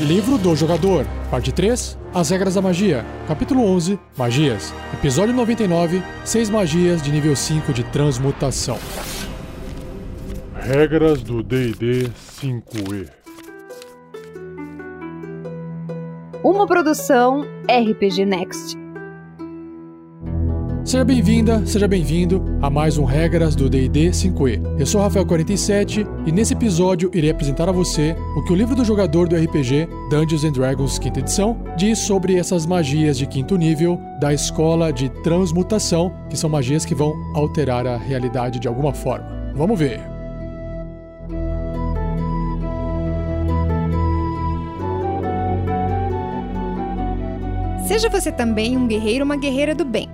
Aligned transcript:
Livro 0.00 0.36
do 0.36 0.56
Jogador, 0.56 1.06
Parte 1.30 1.52
3 1.52 1.96
As 2.12 2.30
Regras 2.30 2.54
da 2.54 2.60
Magia, 2.60 3.06
Capítulo 3.28 3.62
11 3.64 3.98
Magias, 4.16 4.74
Episódio 4.92 5.32
99 5.32 6.02
6 6.24 6.50
Magias 6.50 7.00
de 7.00 7.12
nível 7.12 7.36
5 7.36 7.72
de 7.72 7.84
Transmutação. 7.84 8.76
Regras 10.56 11.22
do 11.22 11.42
DD 11.42 12.10
5E 12.40 13.08
Uma 16.42 16.66
produção 16.66 17.42
RPG 17.68 18.24
Next. 18.26 18.83
Seja 20.94 21.04
bem-vinda, 21.04 21.66
seja 21.66 21.88
bem-vindo 21.88 22.40
a 22.62 22.70
mais 22.70 22.96
um 22.96 23.04
Regras 23.04 23.56
do 23.56 23.68
D&D 23.68 24.10
5e. 24.10 24.78
Eu 24.78 24.86
sou 24.86 25.00
Rafael47 25.00 26.06
e 26.24 26.30
nesse 26.30 26.54
episódio 26.54 27.10
irei 27.12 27.32
apresentar 27.32 27.68
a 27.68 27.72
você 27.72 28.14
o 28.36 28.44
que 28.44 28.52
o 28.52 28.54
livro 28.54 28.76
do 28.76 28.84
jogador 28.84 29.26
do 29.26 29.34
RPG 29.34 29.88
Dungeons 30.08 30.44
and 30.44 30.52
Dragons 30.52 30.94
5 30.94 31.18
edição 31.18 31.58
diz 31.76 31.98
sobre 31.98 32.36
essas 32.36 32.64
magias 32.64 33.18
de 33.18 33.26
quinto 33.26 33.56
nível 33.56 34.00
da 34.20 34.32
escola 34.32 34.92
de 34.92 35.08
transmutação, 35.24 36.14
que 36.30 36.36
são 36.36 36.48
magias 36.48 36.84
que 36.84 36.94
vão 36.94 37.12
alterar 37.34 37.88
a 37.88 37.96
realidade 37.96 38.60
de 38.60 38.68
alguma 38.68 38.94
forma. 38.94 39.26
Vamos 39.52 39.76
ver. 39.76 40.00
Seja 47.88 48.08
você 48.08 48.30
também 48.30 48.76
um 48.76 48.86
guerreiro 48.86 49.24
ou 49.24 49.24
uma 49.24 49.36
guerreira 49.36 49.74
do 49.74 49.84
bem. 49.84 50.13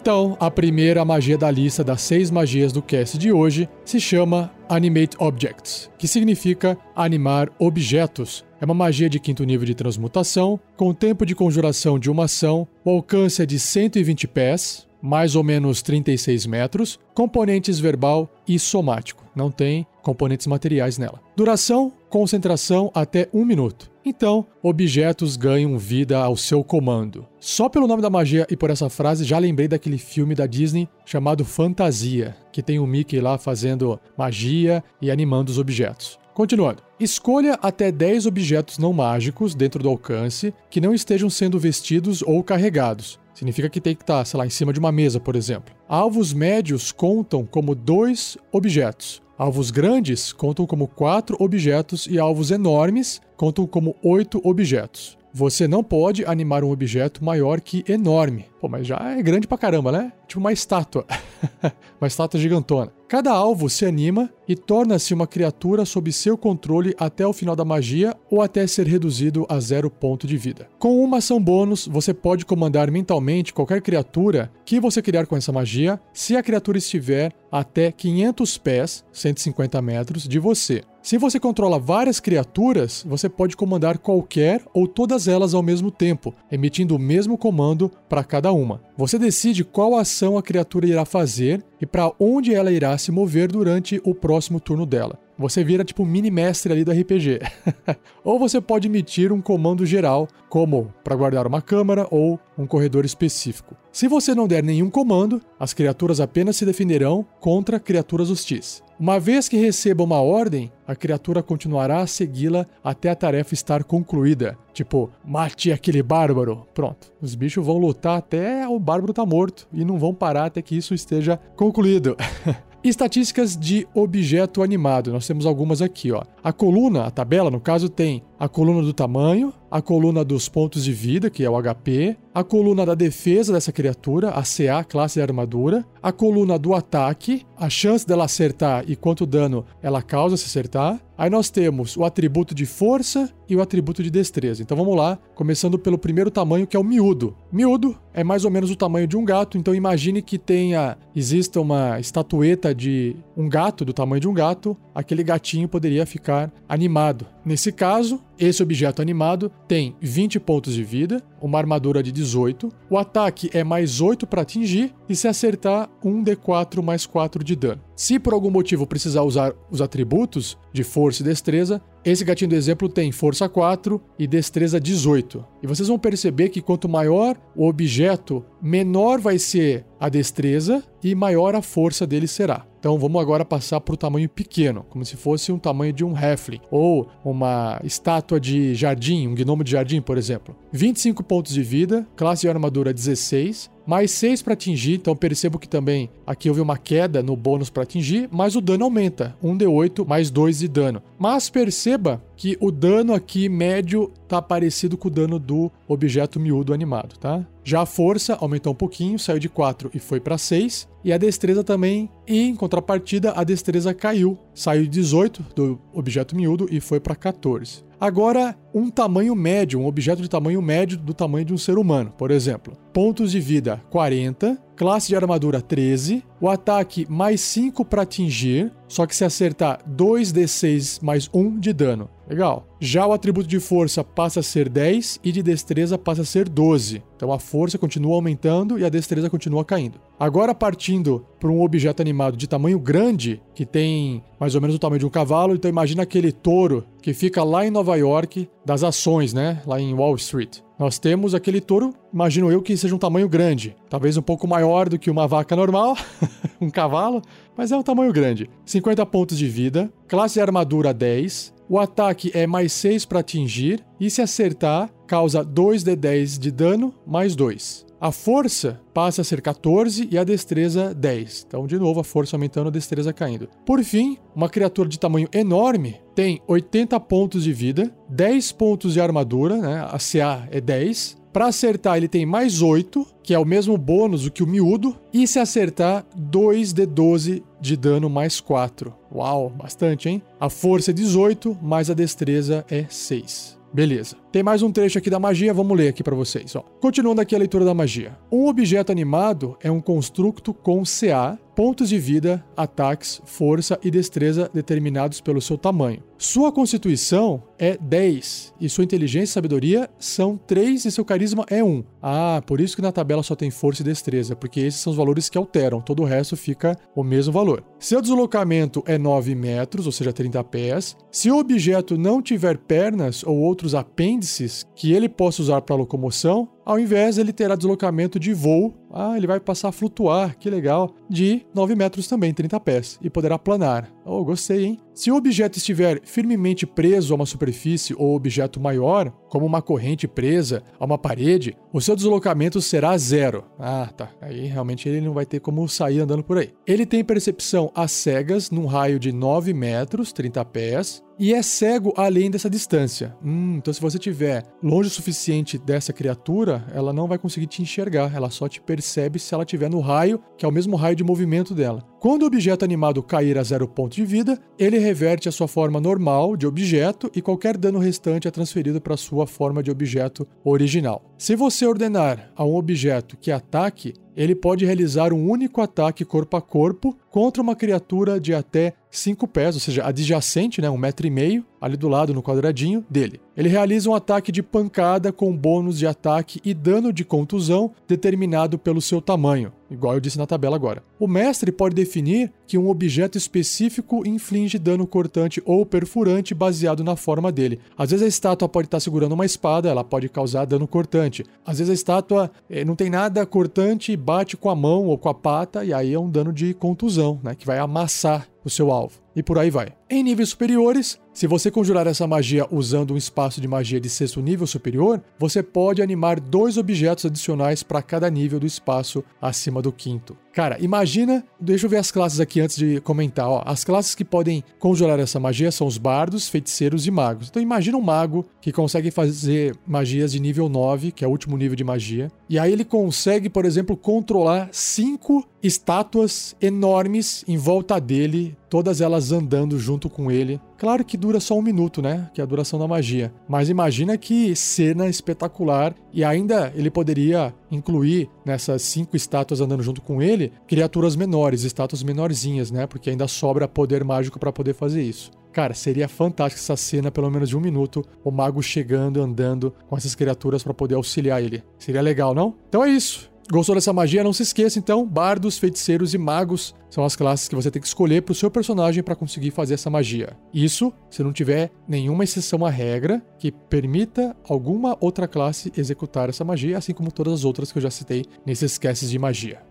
Então, 0.00 0.36
a 0.38 0.48
primeira 0.48 1.04
magia 1.04 1.36
da 1.36 1.50
lista 1.50 1.82
das 1.82 2.02
seis 2.02 2.30
magias 2.30 2.72
do 2.72 2.80
cast 2.80 3.18
de 3.18 3.32
hoje 3.32 3.68
se 3.84 3.98
chama 3.98 4.48
Animate 4.68 5.16
Objects, 5.18 5.90
que 5.98 6.06
significa 6.06 6.78
animar 6.94 7.50
objetos. 7.58 8.44
É 8.60 8.64
uma 8.64 8.74
magia 8.74 9.10
de 9.10 9.18
quinto 9.18 9.42
nível 9.42 9.66
de 9.66 9.74
transmutação, 9.74 10.60
com 10.76 10.94
tempo 10.94 11.26
de 11.26 11.34
conjuração 11.34 11.98
de 11.98 12.08
uma 12.08 12.26
ação, 12.26 12.64
o 12.84 12.90
alcance 12.90 13.42
é 13.42 13.46
de 13.46 13.58
120 13.58 14.28
pés, 14.28 14.86
mais 15.02 15.34
ou 15.34 15.42
menos 15.42 15.82
36 15.82 16.46
metros, 16.46 17.00
componentes 17.12 17.80
verbal 17.80 18.30
e 18.46 18.56
somático. 18.56 19.24
Não 19.34 19.50
tem 19.50 19.84
componentes 20.00 20.46
materiais 20.46 20.96
nela. 20.96 21.20
Duração, 21.36 21.92
concentração 22.08 22.90
até 22.94 23.28
um 23.32 23.44
minuto. 23.44 23.90
Então, 24.04 24.46
objetos 24.62 25.36
ganham 25.36 25.76
vida 25.76 26.18
ao 26.18 26.36
seu 26.36 26.64
comando. 26.64 27.26
Só 27.38 27.68
pelo 27.68 27.86
nome 27.86 28.00
da 28.00 28.08
magia 28.08 28.46
e 28.50 28.56
por 28.56 28.70
essa 28.70 28.88
frase 28.88 29.24
já 29.24 29.38
lembrei 29.38 29.68
daquele 29.68 29.98
filme 29.98 30.34
da 30.34 30.46
Disney 30.46 30.88
chamado 31.04 31.44
Fantasia, 31.44 32.34
que 32.50 32.62
tem 32.62 32.78
o 32.78 32.86
Mickey 32.86 33.20
lá 33.20 33.36
fazendo 33.36 34.00
magia 34.16 34.82
e 35.00 35.10
animando 35.10 35.50
os 35.50 35.58
objetos. 35.58 36.18
Continuando. 36.32 36.82
Escolha 37.00 37.58
até 37.60 37.90
10 37.90 38.26
objetos 38.26 38.78
não 38.78 38.92
mágicos 38.92 39.54
dentro 39.54 39.82
do 39.82 39.88
alcance 39.88 40.54
que 40.70 40.80
não 40.80 40.94
estejam 40.94 41.28
sendo 41.28 41.58
vestidos 41.58 42.22
ou 42.22 42.42
carregados. 42.42 43.18
Significa 43.34 43.68
que 43.68 43.80
tem 43.80 43.94
que 43.94 44.02
estar, 44.02 44.24
sei 44.24 44.38
lá, 44.38 44.46
em 44.46 44.50
cima 44.50 44.72
de 44.72 44.80
uma 44.80 44.90
mesa, 44.90 45.20
por 45.20 45.36
exemplo. 45.36 45.74
Alvos 45.88 46.32
médios 46.32 46.90
contam 46.90 47.44
como 47.44 47.74
dois 47.74 48.38
objetos. 48.50 49.20
Alvos 49.38 49.70
grandes 49.70 50.32
contam 50.32 50.66
como 50.66 50.88
quatro 50.88 51.36
objetos 51.38 52.08
e 52.10 52.18
alvos 52.18 52.50
enormes 52.50 53.20
contam 53.36 53.68
como 53.68 53.94
oito 54.02 54.40
objetos. 54.42 55.16
Você 55.32 55.68
não 55.68 55.84
pode 55.84 56.24
animar 56.24 56.64
um 56.64 56.72
objeto 56.72 57.24
maior 57.24 57.60
que 57.60 57.84
enorme. 57.88 58.46
Pô, 58.60 58.68
mas 58.68 58.84
já 58.84 58.96
é 58.96 59.22
grande 59.22 59.46
pra 59.46 59.56
caramba, 59.56 59.92
né? 59.92 60.12
Tipo 60.26 60.40
uma 60.40 60.52
estátua. 60.52 61.06
uma 62.00 62.08
estátua 62.08 62.40
gigantona. 62.40 62.97
Cada 63.08 63.32
alvo 63.32 63.70
se 63.70 63.86
anima 63.86 64.28
e 64.46 64.54
torna-se 64.54 65.14
uma 65.14 65.26
criatura 65.26 65.86
sob 65.86 66.12
seu 66.12 66.36
controle 66.36 66.94
até 66.98 67.26
o 67.26 67.32
final 67.32 67.56
da 67.56 67.64
magia 67.64 68.14
ou 68.30 68.42
até 68.42 68.66
ser 68.66 68.86
reduzido 68.86 69.46
a 69.48 69.58
zero 69.58 69.90
ponto 69.90 70.26
de 70.26 70.36
vida. 70.36 70.68
Com 70.78 71.02
uma 71.02 71.16
ação 71.16 71.42
bônus, 71.42 71.86
você 71.86 72.12
pode 72.12 72.44
comandar 72.44 72.90
mentalmente 72.90 73.54
qualquer 73.54 73.80
criatura 73.80 74.52
que 74.62 74.78
você 74.78 75.00
criar 75.00 75.26
com 75.26 75.36
essa 75.36 75.50
magia, 75.50 75.98
se 76.12 76.36
a 76.36 76.42
criatura 76.42 76.76
estiver 76.76 77.32
até 77.50 77.90
500 77.90 78.58
pés, 78.58 79.04
150 79.10 79.80
metros, 79.80 80.28
de 80.28 80.38
você. 80.38 80.82
Se 81.02 81.16
você 81.16 81.40
controla 81.40 81.78
várias 81.78 82.20
criaturas, 82.20 83.02
você 83.08 83.30
pode 83.30 83.56
comandar 83.56 83.96
qualquer 83.96 84.62
ou 84.74 84.86
todas 84.86 85.26
elas 85.26 85.54
ao 85.54 85.62
mesmo 85.62 85.90
tempo, 85.90 86.34
emitindo 86.52 86.94
o 86.94 86.98
mesmo 86.98 87.38
comando 87.38 87.90
para 88.08 88.22
cada 88.22 88.52
uma. 88.52 88.82
Você 88.94 89.18
decide 89.18 89.64
qual 89.64 89.96
ação 89.96 90.36
a 90.36 90.42
criatura 90.42 90.86
irá 90.86 91.06
fazer 91.06 91.64
e 91.80 91.86
para 91.86 92.12
onde 92.18 92.54
ela 92.54 92.72
irá 92.72 92.96
se 92.98 93.10
mover 93.10 93.50
durante 93.50 94.00
o 94.04 94.14
próximo 94.14 94.60
turno 94.60 94.84
dela. 94.84 95.18
Você 95.38 95.62
vira 95.62 95.84
tipo 95.84 96.04
mini 96.04 96.30
mestre 96.30 96.72
ali 96.72 96.84
do 96.84 96.90
RPG. 96.90 97.40
ou 98.24 98.38
você 98.38 98.60
pode 98.60 98.88
emitir 98.88 99.32
um 99.32 99.40
comando 99.40 99.86
geral, 99.86 100.26
como 100.48 100.92
para 101.04 101.14
guardar 101.14 101.46
uma 101.46 101.62
câmara 101.62 102.06
ou 102.10 102.40
um 102.58 102.66
corredor 102.66 103.04
específico. 103.04 103.76
Se 103.92 104.08
você 104.08 104.34
não 104.34 104.48
der 104.48 104.64
nenhum 104.64 104.90
comando, 104.90 105.40
as 105.58 105.72
criaturas 105.72 106.20
apenas 106.20 106.56
se 106.56 106.66
defenderão 106.66 107.24
contra 107.38 107.78
criaturas 107.78 108.30
hostis. 108.30 108.82
Uma 108.98 109.20
vez 109.20 109.48
que 109.48 109.56
receba 109.56 110.02
uma 110.02 110.20
ordem, 110.20 110.72
a 110.84 110.96
criatura 110.96 111.40
continuará 111.40 112.00
a 112.00 112.06
segui-la 112.06 112.66
até 112.82 113.10
a 113.10 113.14
tarefa 113.14 113.54
estar 113.54 113.84
concluída. 113.84 114.58
Tipo, 114.72 115.08
mate 115.24 115.70
aquele 115.70 116.02
bárbaro. 116.02 116.66
Pronto. 116.74 117.12
Os 117.20 117.36
bichos 117.36 117.64
vão 117.64 117.78
lutar 117.78 118.18
até 118.18 118.66
o 118.66 118.76
bárbaro 118.76 119.12
tá 119.12 119.24
morto 119.24 119.68
e 119.72 119.84
não 119.84 120.00
vão 120.00 120.12
parar 120.12 120.46
até 120.46 120.60
que 120.60 120.76
isso 120.76 120.94
esteja 120.94 121.38
concluído. 121.54 122.16
Estatísticas 122.82 123.56
de 123.56 123.86
objeto 123.94 124.64
animado. 124.64 125.12
Nós 125.12 125.26
temos 125.26 125.46
algumas 125.46 125.80
aqui, 125.80 126.10
ó. 126.10 126.24
A 126.42 126.52
coluna, 126.52 127.04
a 127.04 127.10
tabela, 127.10 127.52
no 127.52 127.60
caso, 127.60 127.88
tem 127.88 128.24
a 128.38 128.48
coluna 128.48 128.82
do 128.82 128.92
tamanho, 128.92 129.52
a 129.70 129.82
coluna 129.82 130.24
dos 130.24 130.48
pontos 130.48 130.84
de 130.84 130.92
vida, 130.92 131.28
que 131.28 131.44
é 131.44 131.50
o 131.50 131.60
HP, 131.60 132.16
a 132.32 132.44
coluna 132.44 132.86
da 132.86 132.94
defesa 132.94 133.52
dessa 133.52 133.72
criatura, 133.72 134.30
a 134.30 134.42
CA, 134.42 134.84
classe 134.84 135.14
de 135.14 135.22
armadura, 135.22 135.84
a 136.02 136.12
coluna 136.12 136.58
do 136.58 136.74
ataque, 136.74 137.44
a 137.56 137.68
chance 137.68 138.06
dela 138.06 138.24
acertar 138.24 138.84
e 138.86 138.94
quanto 138.94 139.26
dano 139.26 139.64
ela 139.82 140.00
causa 140.00 140.36
se 140.36 140.46
acertar. 140.46 141.00
Aí 141.16 141.28
nós 141.28 141.50
temos 141.50 141.96
o 141.96 142.04
atributo 142.04 142.54
de 142.54 142.64
força 142.64 143.28
e 143.48 143.56
o 143.56 143.60
atributo 143.60 144.04
de 144.04 144.10
destreza. 144.10 144.62
Então 144.62 144.76
vamos 144.76 144.96
lá, 144.96 145.18
começando 145.34 145.76
pelo 145.76 145.98
primeiro 145.98 146.30
tamanho, 146.30 146.66
que 146.66 146.76
é 146.76 146.80
o 146.80 146.84
miúdo. 146.84 147.34
Miúdo 147.50 147.98
é 148.14 148.22
mais 148.22 148.44
ou 148.44 148.50
menos 148.52 148.70
o 148.70 148.76
tamanho 148.76 149.08
de 149.08 149.16
um 149.16 149.24
gato, 149.24 149.58
então 149.58 149.74
imagine 149.74 150.22
que 150.22 150.38
tenha 150.38 150.96
exista 151.14 151.60
uma 151.60 151.98
estatueta 151.98 152.72
de 152.72 153.16
um 153.36 153.48
gato 153.48 153.84
do 153.84 153.92
tamanho 153.92 154.20
de 154.20 154.28
um 154.28 154.32
gato, 154.32 154.76
aquele 154.94 155.24
gatinho 155.24 155.68
poderia 155.68 156.06
ficar 156.06 156.52
animado. 156.68 157.26
Nesse 157.44 157.72
caso, 157.72 158.20
esse 158.38 158.62
objeto 158.62 159.02
animado 159.02 159.50
tem 159.66 159.96
20 160.00 160.38
pontos 160.40 160.74
de 160.74 160.84
vida, 160.84 161.22
uma 161.40 161.58
armadura 161.58 162.02
de 162.02 162.12
18, 162.12 162.68
o 162.90 162.98
ataque 162.98 163.50
é 163.52 163.62
mais 163.62 164.00
8 164.00 164.26
para 164.26 164.42
atingir 164.42 164.94
e 165.08 165.14
se 165.14 165.28
acertar, 165.28 165.88
1d4 166.04 166.82
mais 166.82 167.06
4 167.06 167.42
de 167.42 167.56
dano. 167.56 167.80
Se 167.94 168.18
por 168.18 168.32
algum 168.32 168.50
motivo 168.50 168.86
precisar 168.86 169.22
usar 169.22 169.52
os 169.70 169.80
atributos 169.82 170.56
de 170.72 170.84
força 170.84 171.22
e 171.22 171.24
destreza, 171.24 171.82
esse 172.04 172.24
gatinho 172.24 172.50
do 172.50 172.56
exemplo 172.56 172.88
tem 172.88 173.10
força 173.10 173.48
4 173.48 174.00
e 174.18 174.26
destreza 174.26 174.80
18. 174.80 175.44
E 175.62 175.66
vocês 175.66 175.88
vão 175.88 175.98
perceber 175.98 176.48
que 176.48 176.62
quanto 176.62 176.88
maior 176.88 177.36
o 177.56 177.66
objeto, 177.66 178.44
menor 178.62 179.20
vai 179.20 179.38
ser 179.38 179.84
a 179.98 180.08
destreza 180.08 180.82
e 181.02 181.14
maior 181.14 181.54
a 181.54 181.62
força 181.62 182.06
dele 182.06 182.28
será. 182.28 182.64
Então 182.78 182.96
vamos 182.96 183.20
agora 183.20 183.44
passar 183.44 183.80
para 183.80 183.94
o 183.94 183.96
tamanho 183.96 184.28
pequeno, 184.28 184.86
como 184.88 185.04
se 185.04 185.16
fosse 185.16 185.50
um 185.50 185.58
tamanho 185.58 185.92
de 185.92 186.04
um 186.04 186.16
Heflin 186.16 186.60
ou 186.70 187.08
uma 187.24 187.80
estátua 187.82 188.38
de 188.38 188.72
jardim, 188.74 189.26
um 189.26 189.34
gnomo 189.34 189.64
de 189.64 189.72
jardim, 189.72 190.00
por 190.00 190.16
exemplo. 190.16 190.54
25 190.72 191.24
pontos 191.28 191.52
de 191.52 191.62
vida, 191.62 192.06
classe 192.16 192.40
de 192.42 192.48
armadura 192.48 192.92
16, 192.92 193.70
mais 193.86 194.10
6 194.12 194.42
para 194.42 194.54
atingir, 194.54 194.94
então 194.94 195.14
percebo 195.14 195.58
que 195.58 195.68
também 195.68 196.10
aqui 196.26 196.48
houve 196.48 196.60
uma 196.60 196.76
queda 196.76 197.22
no 197.22 197.36
bônus 197.36 197.70
para 197.70 197.82
atingir, 197.82 198.28
mas 198.32 198.56
o 198.56 198.60
dano 198.60 198.84
aumenta, 198.84 199.36
1d8 199.44 200.06
mais 200.06 200.30
2 200.30 200.58
de 200.58 200.68
dano. 200.68 201.02
Mas 201.18 201.48
perceba 201.50 202.22
que 202.38 202.56
o 202.60 202.70
dano 202.70 203.12
aqui 203.12 203.48
médio 203.48 204.12
tá 204.28 204.40
parecido 204.40 204.96
com 204.96 205.08
o 205.08 205.10
dano 205.10 205.40
do 205.40 205.72
objeto 205.88 206.38
miúdo 206.38 206.72
animado, 206.72 207.18
tá? 207.18 207.44
Já 207.64 207.82
a 207.82 207.86
força 207.86 208.36
aumentou 208.36 208.72
um 208.72 208.76
pouquinho, 208.76 209.18
saiu 209.18 209.40
de 209.40 209.48
4 209.48 209.90
e 209.92 209.98
foi 209.98 210.20
para 210.20 210.38
6. 210.38 210.88
E 211.04 211.12
a 211.12 211.18
destreza 211.18 211.64
também, 211.64 212.08
e 212.26 212.48
em 212.48 212.54
contrapartida, 212.54 213.32
a 213.32 213.42
destreza 213.42 213.92
caiu, 213.92 214.38
saiu 214.54 214.84
de 214.84 214.88
18 214.88 215.46
do 215.54 215.80
objeto 215.92 216.36
miúdo 216.36 216.68
e 216.70 216.80
foi 216.80 217.00
para 217.00 217.16
14. 217.16 217.84
Agora, 218.00 218.56
um 218.72 218.88
tamanho 218.88 219.34
médio, 219.34 219.80
um 219.80 219.86
objeto 219.86 220.22
de 220.22 220.30
tamanho 220.30 220.62
médio 220.62 220.96
do 220.96 221.12
tamanho 221.12 221.44
de 221.44 221.52
um 221.52 221.58
ser 221.58 221.76
humano, 221.76 222.12
por 222.16 222.30
exemplo. 222.30 222.76
Pontos 222.92 223.32
de 223.32 223.40
vida 223.40 223.82
40, 223.90 224.56
classe 224.78 225.08
de 225.08 225.16
armadura 225.16 225.60
13, 225.60 226.22
o 226.40 226.48
ataque 226.48 227.04
mais 227.10 227.40
5 227.40 227.84
para 227.84 228.02
atingir, 228.02 228.72
só 228.86 229.08
que 229.08 229.16
se 229.16 229.24
acertar 229.24 229.80
2d6 229.90 231.02
mais 231.02 231.28
1 231.34 231.58
de 231.58 231.72
dano. 231.72 232.08
Legal. 232.30 232.64
Já 232.78 233.04
o 233.04 233.12
atributo 233.12 233.48
de 233.48 233.58
força 233.58 234.04
passa 234.04 234.38
a 234.38 234.42
ser 234.42 234.68
10 234.68 235.18
e 235.24 235.32
de 235.32 235.42
destreza 235.42 235.98
passa 235.98 236.22
a 236.22 236.24
ser 236.24 236.48
12. 236.48 237.02
Então 237.16 237.32
a 237.32 237.40
força 237.40 237.76
continua 237.76 238.14
aumentando 238.14 238.78
e 238.78 238.84
a 238.84 238.88
destreza 238.88 239.28
continua 239.28 239.64
caindo. 239.64 239.98
Agora 240.16 240.54
partindo 240.54 241.26
para 241.40 241.50
um 241.50 241.60
objeto 241.60 242.00
animado 242.00 242.36
de 242.36 242.46
tamanho 242.46 242.78
grande, 242.78 243.42
que 243.56 243.66
tem 243.66 244.22
mais 244.38 244.54
ou 244.54 244.60
menos 244.60 244.76
o 244.76 244.78
tamanho 244.78 245.00
de 245.00 245.06
um 245.06 245.10
cavalo, 245.10 245.54
então 245.54 245.68
imagina 245.68 246.04
aquele 246.04 246.30
touro 246.30 246.84
que 247.02 247.12
fica 247.12 247.42
lá 247.42 247.66
em 247.66 247.70
Nova 247.70 247.96
York 247.96 248.48
das 248.64 248.84
ações, 248.84 249.34
né? 249.34 249.60
Lá 249.66 249.80
em 249.80 249.92
Wall 249.92 250.14
Street. 250.14 250.60
Nós 250.78 250.96
temos 250.96 251.34
aquele 251.34 251.60
touro, 251.60 251.92
imagino 252.12 252.52
eu 252.52 252.62
que 252.62 252.76
seja 252.76 252.94
um 252.94 252.98
tamanho 252.98 253.28
grande, 253.28 253.74
talvez 253.90 254.16
um 254.16 254.22
pouco 254.22 254.46
maior 254.46 254.88
do 254.88 254.96
que 254.96 255.10
uma 255.10 255.26
vaca 255.26 255.56
normal, 255.56 255.96
um 256.60 256.70
cavalo, 256.70 257.20
mas 257.56 257.72
é 257.72 257.76
um 257.76 257.82
tamanho 257.82 258.12
grande. 258.12 258.48
50 258.64 259.04
pontos 259.06 259.36
de 259.36 259.48
vida, 259.48 259.92
classe 260.06 260.34
de 260.34 260.40
armadura 260.40 260.94
10, 260.94 261.52
o 261.68 261.80
ataque 261.80 262.30
é 262.32 262.46
mais 262.46 262.72
6 262.74 263.06
para 263.06 263.18
atingir 263.18 263.84
e 263.98 264.08
se 264.08 264.22
acertar, 264.22 264.88
causa 265.04 265.42
2 265.42 265.82
de 265.82 265.96
10 265.96 266.38
de 266.38 266.50
dano 266.52 266.94
mais 267.04 267.34
2. 267.34 267.88
A 268.00 268.12
força 268.12 268.80
passa 268.94 269.22
a 269.22 269.24
ser 269.24 269.42
14 269.42 270.08
e 270.08 270.16
a 270.16 270.22
destreza 270.22 270.94
10. 270.94 271.46
Então, 271.48 271.66
de 271.66 271.76
novo, 271.76 271.98
a 271.98 272.04
força 272.04 272.36
aumentando, 272.36 272.68
a 272.68 272.70
destreza 272.70 273.12
caindo. 273.12 273.48
Por 273.66 273.82
fim, 273.82 274.16
uma 274.36 274.48
criatura 274.48 274.88
de 274.88 275.00
tamanho 275.00 275.28
enorme 275.32 276.00
tem 276.18 276.42
80 276.48 276.98
pontos 276.98 277.44
de 277.44 277.52
vida, 277.52 277.94
10 278.08 278.50
pontos 278.50 278.94
de 278.94 279.00
armadura, 279.00 279.56
né? 279.56 279.86
a 279.88 279.98
CA 279.98 280.48
é 280.50 280.60
10. 280.60 281.16
Para 281.32 281.46
acertar, 281.46 281.96
ele 281.96 282.08
tem 282.08 282.26
mais 282.26 282.60
8, 282.60 283.06
que 283.22 283.32
é 283.32 283.38
o 283.38 283.44
mesmo 283.44 283.78
bônus 283.78 284.28
que 284.28 284.42
o 284.42 284.46
miúdo, 284.46 284.96
e 285.14 285.28
se 285.28 285.38
acertar, 285.38 286.04
2 286.16 286.72
de 286.72 286.86
12 286.86 287.44
de 287.60 287.76
dano 287.76 288.10
mais 288.10 288.40
4. 288.40 288.92
Uau, 289.14 289.48
bastante, 289.48 290.08
hein? 290.08 290.20
A 290.40 290.50
força 290.50 290.90
é 290.90 290.92
18, 290.92 291.56
mas 291.62 291.88
a 291.88 291.94
destreza 291.94 292.66
é 292.68 292.84
6. 292.88 293.56
Beleza. 293.72 294.16
Tem 294.32 294.42
mais 294.42 294.62
um 294.62 294.72
trecho 294.72 294.98
aqui 294.98 295.10
da 295.10 295.20
magia, 295.20 295.54
vamos 295.54 295.76
ler 295.76 295.88
aqui 295.88 296.02
para 296.02 296.16
vocês. 296.16 296.56
Ó. 296.56 296.62
Continuando 296.80 297.20
aqui 297.20 297.36
a 297.36 297.38
leitura 297.38 297.64
da 297.64 297.74
magia. 297.74 298.18
Um 298.32 298.48
objeto 298.48 298.90
animado 298.90 299.56
é 299.62 299.70
um 299.70 299.80
construto 299.80 300.52
com 300.54 300.82
CA, 300.82 301.38
pontos 301.58 301.88
de 301.88 301.98
vida, 301.98 302.44
ataques, 302.56 303.20
força 303.24 303.80
e 303.82 303.90
destreza 303.90 304.48
determinados 304.54 305.20
pelo 305.20 305.40
seu 305.40 305.58
tamanho. 305.58 306.00
Sua 306.16 306.52
constituição 306.52 307.42
é 307.58 307.76
10 307.80 308.54
e 308.60 308.68
sua 308.68 308.84
inteligência 308.84 309.24
e 309.24 309.34
sabedoria 309.34 309.90
são 309.98 310.36
3 310.36 310.84
e 310.84 310.90
seu 310.90 311.04
carisma 311.04 311.44
é 311.48 311.62
1. 311.62 311.84
Ah, 312.02 312.42
por 312.46 312.60
isso 312.60 312.76
que 312.76 312.82
na 312.82 312.92
tabela 312.92 313.22
só 313.22 313.34
tem 313.34 313.50
força 313.50 313.82
e 313.82 313.84
destreza, 313.84 314.36
porque 314.36 314.60
esses 314.60 314.80
são 314.80 314.90
os 314.90 314.96
valores 314.96 315.28
que 315.28 315.38
alteram, 315.38 315.80
todo 315.80 316.02
o 316.02 316.06
resto 316.06 316.36
fica 316.36 316.76
o 316.94 317.02
mesmo 317.02 317.32
valor. 317.32 317.64
Seu 317.78 318.00
deslocamento 318.00 318.82
é 318.86 318.98
9 318.98 319.34
metros, 319.34 319.86
ou 319.86 319.92
seja, 319.92 320.12
30 320.12 320.42
pés. 320.44 320.96
Se 321.10 321.30
o 321.30 321.38
objeto 321.38 321.96
não 321.96 322.20
tiver 322.20 322.58
pernas 322.58 323.22
ou 323.24 323.36
outros 323.38 323.74
apêndices 323.74 324.64
que 324.74 324.92
ele 324.92 325.08
possa 325.08 325.42
usar 325.42 325.60
para 325.62 325.76
locomoção, 325.76 326.48
ao 326.68 326.78
invés, 326.78 327.16
ele 327.16 327.32
terá 327.32 327.56
deslocamento 327.56 328.20
de 328.20 328.34
voo. 328.34 328.74
Ah, 328.92 329.16
ele 329.16 329.26
vai 329.26 329.40
passar 329.40 329.68
a 329.68 329.72
flutuar, 329.72 330.36
que 330.36 330.50
legal. 330.50 330.94
De 331.08 331.46
9 331.54 331.74
metros 331.74 332.06
também, 332.06 332.34
30 332.34 332.60
pés. 332.60 332.98
E 333.00 333.08
poderá 333.08 333.38
planar. 333.38 333.90
Oh, 334.04 334.22
gostei, 334.22 334.66
hein? 334.66 334.80
Se 334.92 335.10
o 335.10 335.16
objeto 335.16 335.56
estiver 335.56 336.02
firmemente 336.04 336.66
preso 336.66 337.14
a 337.14 337.16
uma 337.16 337.24
superfície 337.24 337.47
ou 337.96 338.14
objeto 338.14 338.60
maior, 338.60 339.10
como 339.28 339.46
uma 339.46 339.62
corrente 339.62 340.06
presa 340.06 340.62
a 340.78 340.84
uma 340.84 340.98
parede, 340.98 341.56
o 341.72 341.80
seu 341.80 341.94
deslocamento 341.94 342.60
será 342.60 342.96
zero. 342.96 343.44
Ah, 343.58 343.90
tá. 343.96 344.10
Aí 344.20 344.46
realmente 344.46 344.88
ele 344.88 345.00
não 345.00 345.12
vai 345.12 345.26
ter 345.26 345.40
como 345.40 345.68
sair 345.68 346.00
andando 346.00 346.22
por 346.22 346.38
aí. 346.38 346.52
Ele 346.66 346.86
tem 346.86 347.04
percepção 347.04 347.70
às 347.74 347.92
cegas 347.92 348.50
num 348.50 348.66
raio 348.66 348.98
de 348.98 349.12
9 349.12 349.52
metros, 349.52 350.12
30 350.12 350.44
pés, 350.46 351.02
e 351.18 351.34
é 351.34 351.42
cego 351.42 351.92
além 351.96 352.30
dessa 352.30 352.48
distância. 352.48 353.16
Hum, 353.24 353.56
então, 353.56 353.74
se 353.74 353.80
você 353.80 353.96
estiver 353.96 354.44
longe 354.62 354.88
o 354.88 354.92
suficiente 354.92 355.58
dessa 355.58 355.92
criatura, 355.92 356.64
ela 356.72 356.92
não 356.92 357.08
vai 357.08 357.18
conseguir 357.18 357.46
te 357.46 357.60
enxergar. 357.60 358.14
Ela 358.14 358.30
só 358.30 358.48
te 358.48 358.60
percebe 358.60 359.18
se 359.18 359.34
ela 359.34 359.42
estiver 359.42 359.68
no 359.68 359.80
raio, 359.80 360.20
que 360.36 360.44
é 360.44 360.48
o 360.48 360.52
mesmo 360.52 360.76
raio 360.76 360.94
de 360.94 361.04
movimento 361.04 361.54
dela. 361.54 361.82
Quando 361.98 362.22
o 362.22 362.26
objeto 362.26 362.64
animado 362.64 363.02
cair 363.02 363.36
a 363.36 363.42
zero 363.42 363.66
ponto 363.66 363.96
de 363.96 364.04
vida, 364.04 364.38
ele 364.56 364.78
reverte 364.78 365.28
a 365.28 365.32
sua 365.32 365.48
forma 365.48 365.80
normal 365.80 366.36
de 366.36 366.46
objeto 366.46 367.10
e 367.14 367.20
qualquer 367.20 367.56
dano 367.56 367.80
restante 367.80 368.28
é 368.28 368.30
transferido 368.30 368.80
para 368.80 368.96
sua 368.96 369.26
forma 369.26 369.62
de 369.62 369.70
objeto 369.70 370.26
original. 370.44 371.02
Se 371.18 371.34
você 371.34 371.66
ordenar 371.66 372.30
a 372.36 372.44
um 372.44 372.54
objeto 372.54 373.16
que 373.16 373.32
ataque, 373.32 373.94
ele 374.18 374.34
pode 374.34 374.66
realizar 374.66 375.12
um 375.12 375.30
único 375.30 375.60
ataque 375.60 376.04
corpo 376.04 376.36
a 376.36 376.42
corpo 376.42 376.98
contra 377.08 377.40
uma 377.40 377.54
criatura 377.54 378.18
de 378.18 378.34
até 378.34 378.74
5 378.90 379.28
pés, 379.28 379.54
ou 379.54 379.60
seja, 379.60 379.86
adjacente, 379.86 380.60
né, 380.60 380.68
um 380.68 380.76
metro 380.76 381.06
e 381.06 381.10
meio, 381.10 381.46
ali 381.60 381.76
do 381.76 381.88
lado 381.88 382.14
no 382.14 382.22
quadradinho 382.22 382.84
dele. 382.88 383.20
Ele 383.36 383.48
realiza 383.48 383.88
um 383.88 383.94
ataque 383.94 384.32
de 384.32 384.42
pancada 384.42 385.12
com 385.12 385.36
bônus 385.36 385.78
de 385.78 385.86
ataque 385.86 386.40
e 386.44 386.52
dano 386.52 386.92
de 386.92 387.04
contusão 387.04 387.72
determinado 387.86 388.58
pelo 388.58 388.80
seu 388.80 389.00
tamanho, 389.00 389.52
igual 389.70 389.94
eu 389.94 390.00
disse 390.00 390.18
na 390.18 390.26
tabela 390.26 390.56
agora. 390.56 390.82
O 390.98 391.06
mestre 391.06 391.52
pode 391.52 391.74
definir 391.74 392.32
que 392.46 392.58
um 392.58 392.68
objeto 392.68 393.16
específico 393.16 394.06
inflige 394.06 394.58
dano 394.58 394.86
cortante 394.86 395.40
ou 395.44 395.64
perfurante 395.64 396.34
baseado 396.34 396.82
na 396.82 396.96
forma 396.96 397.30
dele. 397.30 397.60
Às 397.76 397.90
vezes 397.90 398.04
a 398.04 398.08
estátua 398.08 398.48
pode 398.48 398.66
estar 398.66 398.80
segurando 398.80 399.12
uma 399.12 399.26
espada, 399.26 399.68
ela 399.68 399.84
pode 399.84 400.08
causar 400.08 400.44
dano 400.44 400.66
cortante. 400.66 401.24
Às 401.46 401.58
vezes 401.58 401.70
a 401.70 401.74
estátua 401.74 402.30
eh, 402.50 402.64
não 402.64 402.74
tem 402.74 402.90
nada 402.90 403.24
cortante, 403.24 403.96
bate 403.96 404.36
com 404.36 404.50
a 404.50 404.56
mão 404.56 404.86
ou 404.86 404.98
com 404.98 405.08
a 405.08 405.14
pata 405.14 405.64
e 405.64 405.72
aí 405.72 405.94
é 405.94 405.98
um 405.98 406.10
dano 406.10 406.32
de 406.32 406.54
contusão, 406.54 407.20
né, 407.22 407.34
que 407.34 407.46
vai 407.46 407.58
amassar 407.58 408.26
o 408.44 408.50
seu 408.50 408.72
alvo. 408.72 408.98
E 409.14 409.22
por 409.22 409.38
aí 409.38 409.50
vai. 409.50 409.77
Em 409.90 410.02
níveis 410.02 410.28
superiores, 410.28 411.00
se 411.14 411.26
você 411.26 411.50
conjurar 411.50 411.86
essa 411.86 412.06
magia 412.06 412.46
usando 412.50 412.92
um 412.92 412.96
espaço 412.96 413.40
de 413.40 413.48
magia 413.48 413.80
de 413.80 413.88
sexto 413.88 414.20
nível 414.20 414.46
superior, 414.46 415.02
você 415.18 415.42
pode 415.42 415.80
animar 415.80 416.20
dois 416.20 416.58
objetos 416.58 417.06
adicionais 417.06 417.62
para 417.62 417.80
cada 417.80 418.08
nível 418.10 418.38
do 418.38 418.46
espaço 418.46 419.02
acima 419.20 419.62
do 419.62 419.72
quinto. 419.72 420.16
Cara, 420.32 420.56
imagina. 420.60 421.24
Deixa 421.40 421.66
eu 421.66 421.70
ver 421.70 421.78
as 421.78 421.90
classes 421.90 422.20
aqui 422.20 422.40
antes 422.40 422.56
de 422.56 422.80
comentar. 422.82 423.28
Ó, 423.28 423.42
as 423.44 423.64
classes 423.64 423.96
que 423.96 424.04
podem 424.04 424.44
conjurar 424.60 425.00
essa 425.00 425.18
magia 425.18 425.50
são 425.50 425.66
os 425.66 425.78
bardos, 425.78 426.28
feiticeiros 426.28 426.86
e 426.86 426.90
magos. 426.92 427.28
Então 427.28 427.42
imagina 427.42 427.76
um 427.76 427.82
mago 427.82 428.24
que 428.40 428.52
consegue 428.52 428.92
fazer 428.92 429.56
magias 429.66 430.12
de 430.12 430.20
nível 430.20 430.48
9, 430.48 430.92
que 430.92 431.04
é 431.04 431.08
o 431.08 431.10
último 431.10 431.36
nível 431.36 431.56
de 431.56 431.64
magia. 431.64 432.12
E 432.28 432.38
aí 432.38 432.52
ele 432.52 432.64
consegue, 432.64 433.28
por 433.28 433.44
exemplo, 433.44 433.76
controlar 433.76 434.50
cinco 434.52 435.26
estátuas 435.42 436.36
enormes 436.40 437.24
em 437.26 437.36
volta 437.36 437.80
dele, 437.80 438.36
todas 438.48 438.80
elas 438.80 439.10
andando 439.10 439.58
junto 439.58 439.77
com 439.86 440.10
ele. 440.10 440.40
Claro 440.56 440.82
que 440.82 440.96
dura 440.96 441.20
só 441.20 441.36
um 441.36 441.42
minuto, 441.42 441.82
né? 441.82 442.10
Que 442.14 442.22
é 442.22 442.24
a 442.24 442.26
duração 442.26 442.58
da 442.58 442.66
magia. 442.66 443.12
Mas 443.28 443.50
imagina 443.50 443.98
que 443.98 444.34
cena 444.34 444.88
espetacular. 444.88 445.74
E 445.92 446.02
ainda 446.02 446.50
ele 446.56 446.70
poderia 446.70 447.34
incluir 447.50 448.08
nessas 448.24 448.62
cinco 448.62 448.96
estátuas 448.96 449.42
andando 449.42 449.62
junto 449.62 449.82
com 449.82 450.00
ele 450.00 450.32
criaturas 450.46 450.96
menores, 450.96 451.42
estátuas 451.44 451.82
menorzinhas, 451.82 452.50
né? 452.50 452.66
Porque 452.66 452.88
ainda 452.88 453.06
sobra 453.06 453.46
poder 453.46 453.84
mágico 453.84 454.18
para 454.18 454.32
poder 454.32 454.54
fazer 454.54 454.82
isso. 454.82 455.10
Cara, 455.32 455.54
seria 455.54 455.88
fantástico 455.88 456.40
essa 456.40 456.56
cena, 456.56 456.90
pelo 456.90 457.10
menos 457.10 457.28
de 457.28 457.36
um 457.36 457.40
minuto, 457.40 457.84
o 458.02 458.10
mago 458.10 458.42
chegando, 458.42 459.02
andando 459.02 459.54
com 459.68 459.76
essas 459.76 459.94
criaturas 459.94 460.42
para 460.42 460.54
poder 460.54 460.74
auxiliar 460.74 461.22
ele. 461.22 461.42
Seria 461.58 461.82
legal, 461.82 462.14
não? 462.14 462.34
Então 462.48 462.64
é 462.64 462.70
isso. 462.70 463.10
Gostou 463.30 463.54
dessa 463.54 463.74
magia? 463.74 464.02
Não 464.02 464.12
se 464.14 464.22
esqueça 464.22 464.58
então, 464.58 464.86
bardos, 464.86 465.36
feiticeiros 465.36 465.92
e 465.92 465.98
magos 465.98 466.54
são 466.70 466.82
as 466.82 466.96
classes 466.96 467.28
que 467.28 467.34
você 467.34 467.50
tem 467.50 467.60
que 467.60 467.68
escolher 467.68 468.00
para 468.00 468.12
o 468.12 468.14
seu 468.14 468.30
personagem 468.30 468.82
para 468.82 468.96
conseguir 468.96 469.32
fazer 469.32 469.52
essa 469.52 469.68
magia. 469.68 470.16
Isso 470.32 470.72
se 470.88 471.02
não 471.02 471.12
tiver 471.12 471.50
nenhuma 471.68 472.04
exceção 472.04 472.46
à 472.46 472.48
regra 472.48 473.02
que 473.18 473.30
permita 473.30 474.16
alguma 474.26 474.78
outra 474.80 475.06
classe 475.06 475.52
executar 475.54 476.08
essa 476.08 476.24
magia, 476.24 476.56
assim 476.56 476.72
como 476.72 476.90
todas 476.90 477.12
as 477.12 477.24
outras 477.26 477.52
que 477.52 477.58
eu 477.58 477.62
já 477.62 477.70
citei 477.70 478.06
nesses 478.24 478.56
casts 478.56 478.88
de 478.88 478.98
magia. 478.98 479.42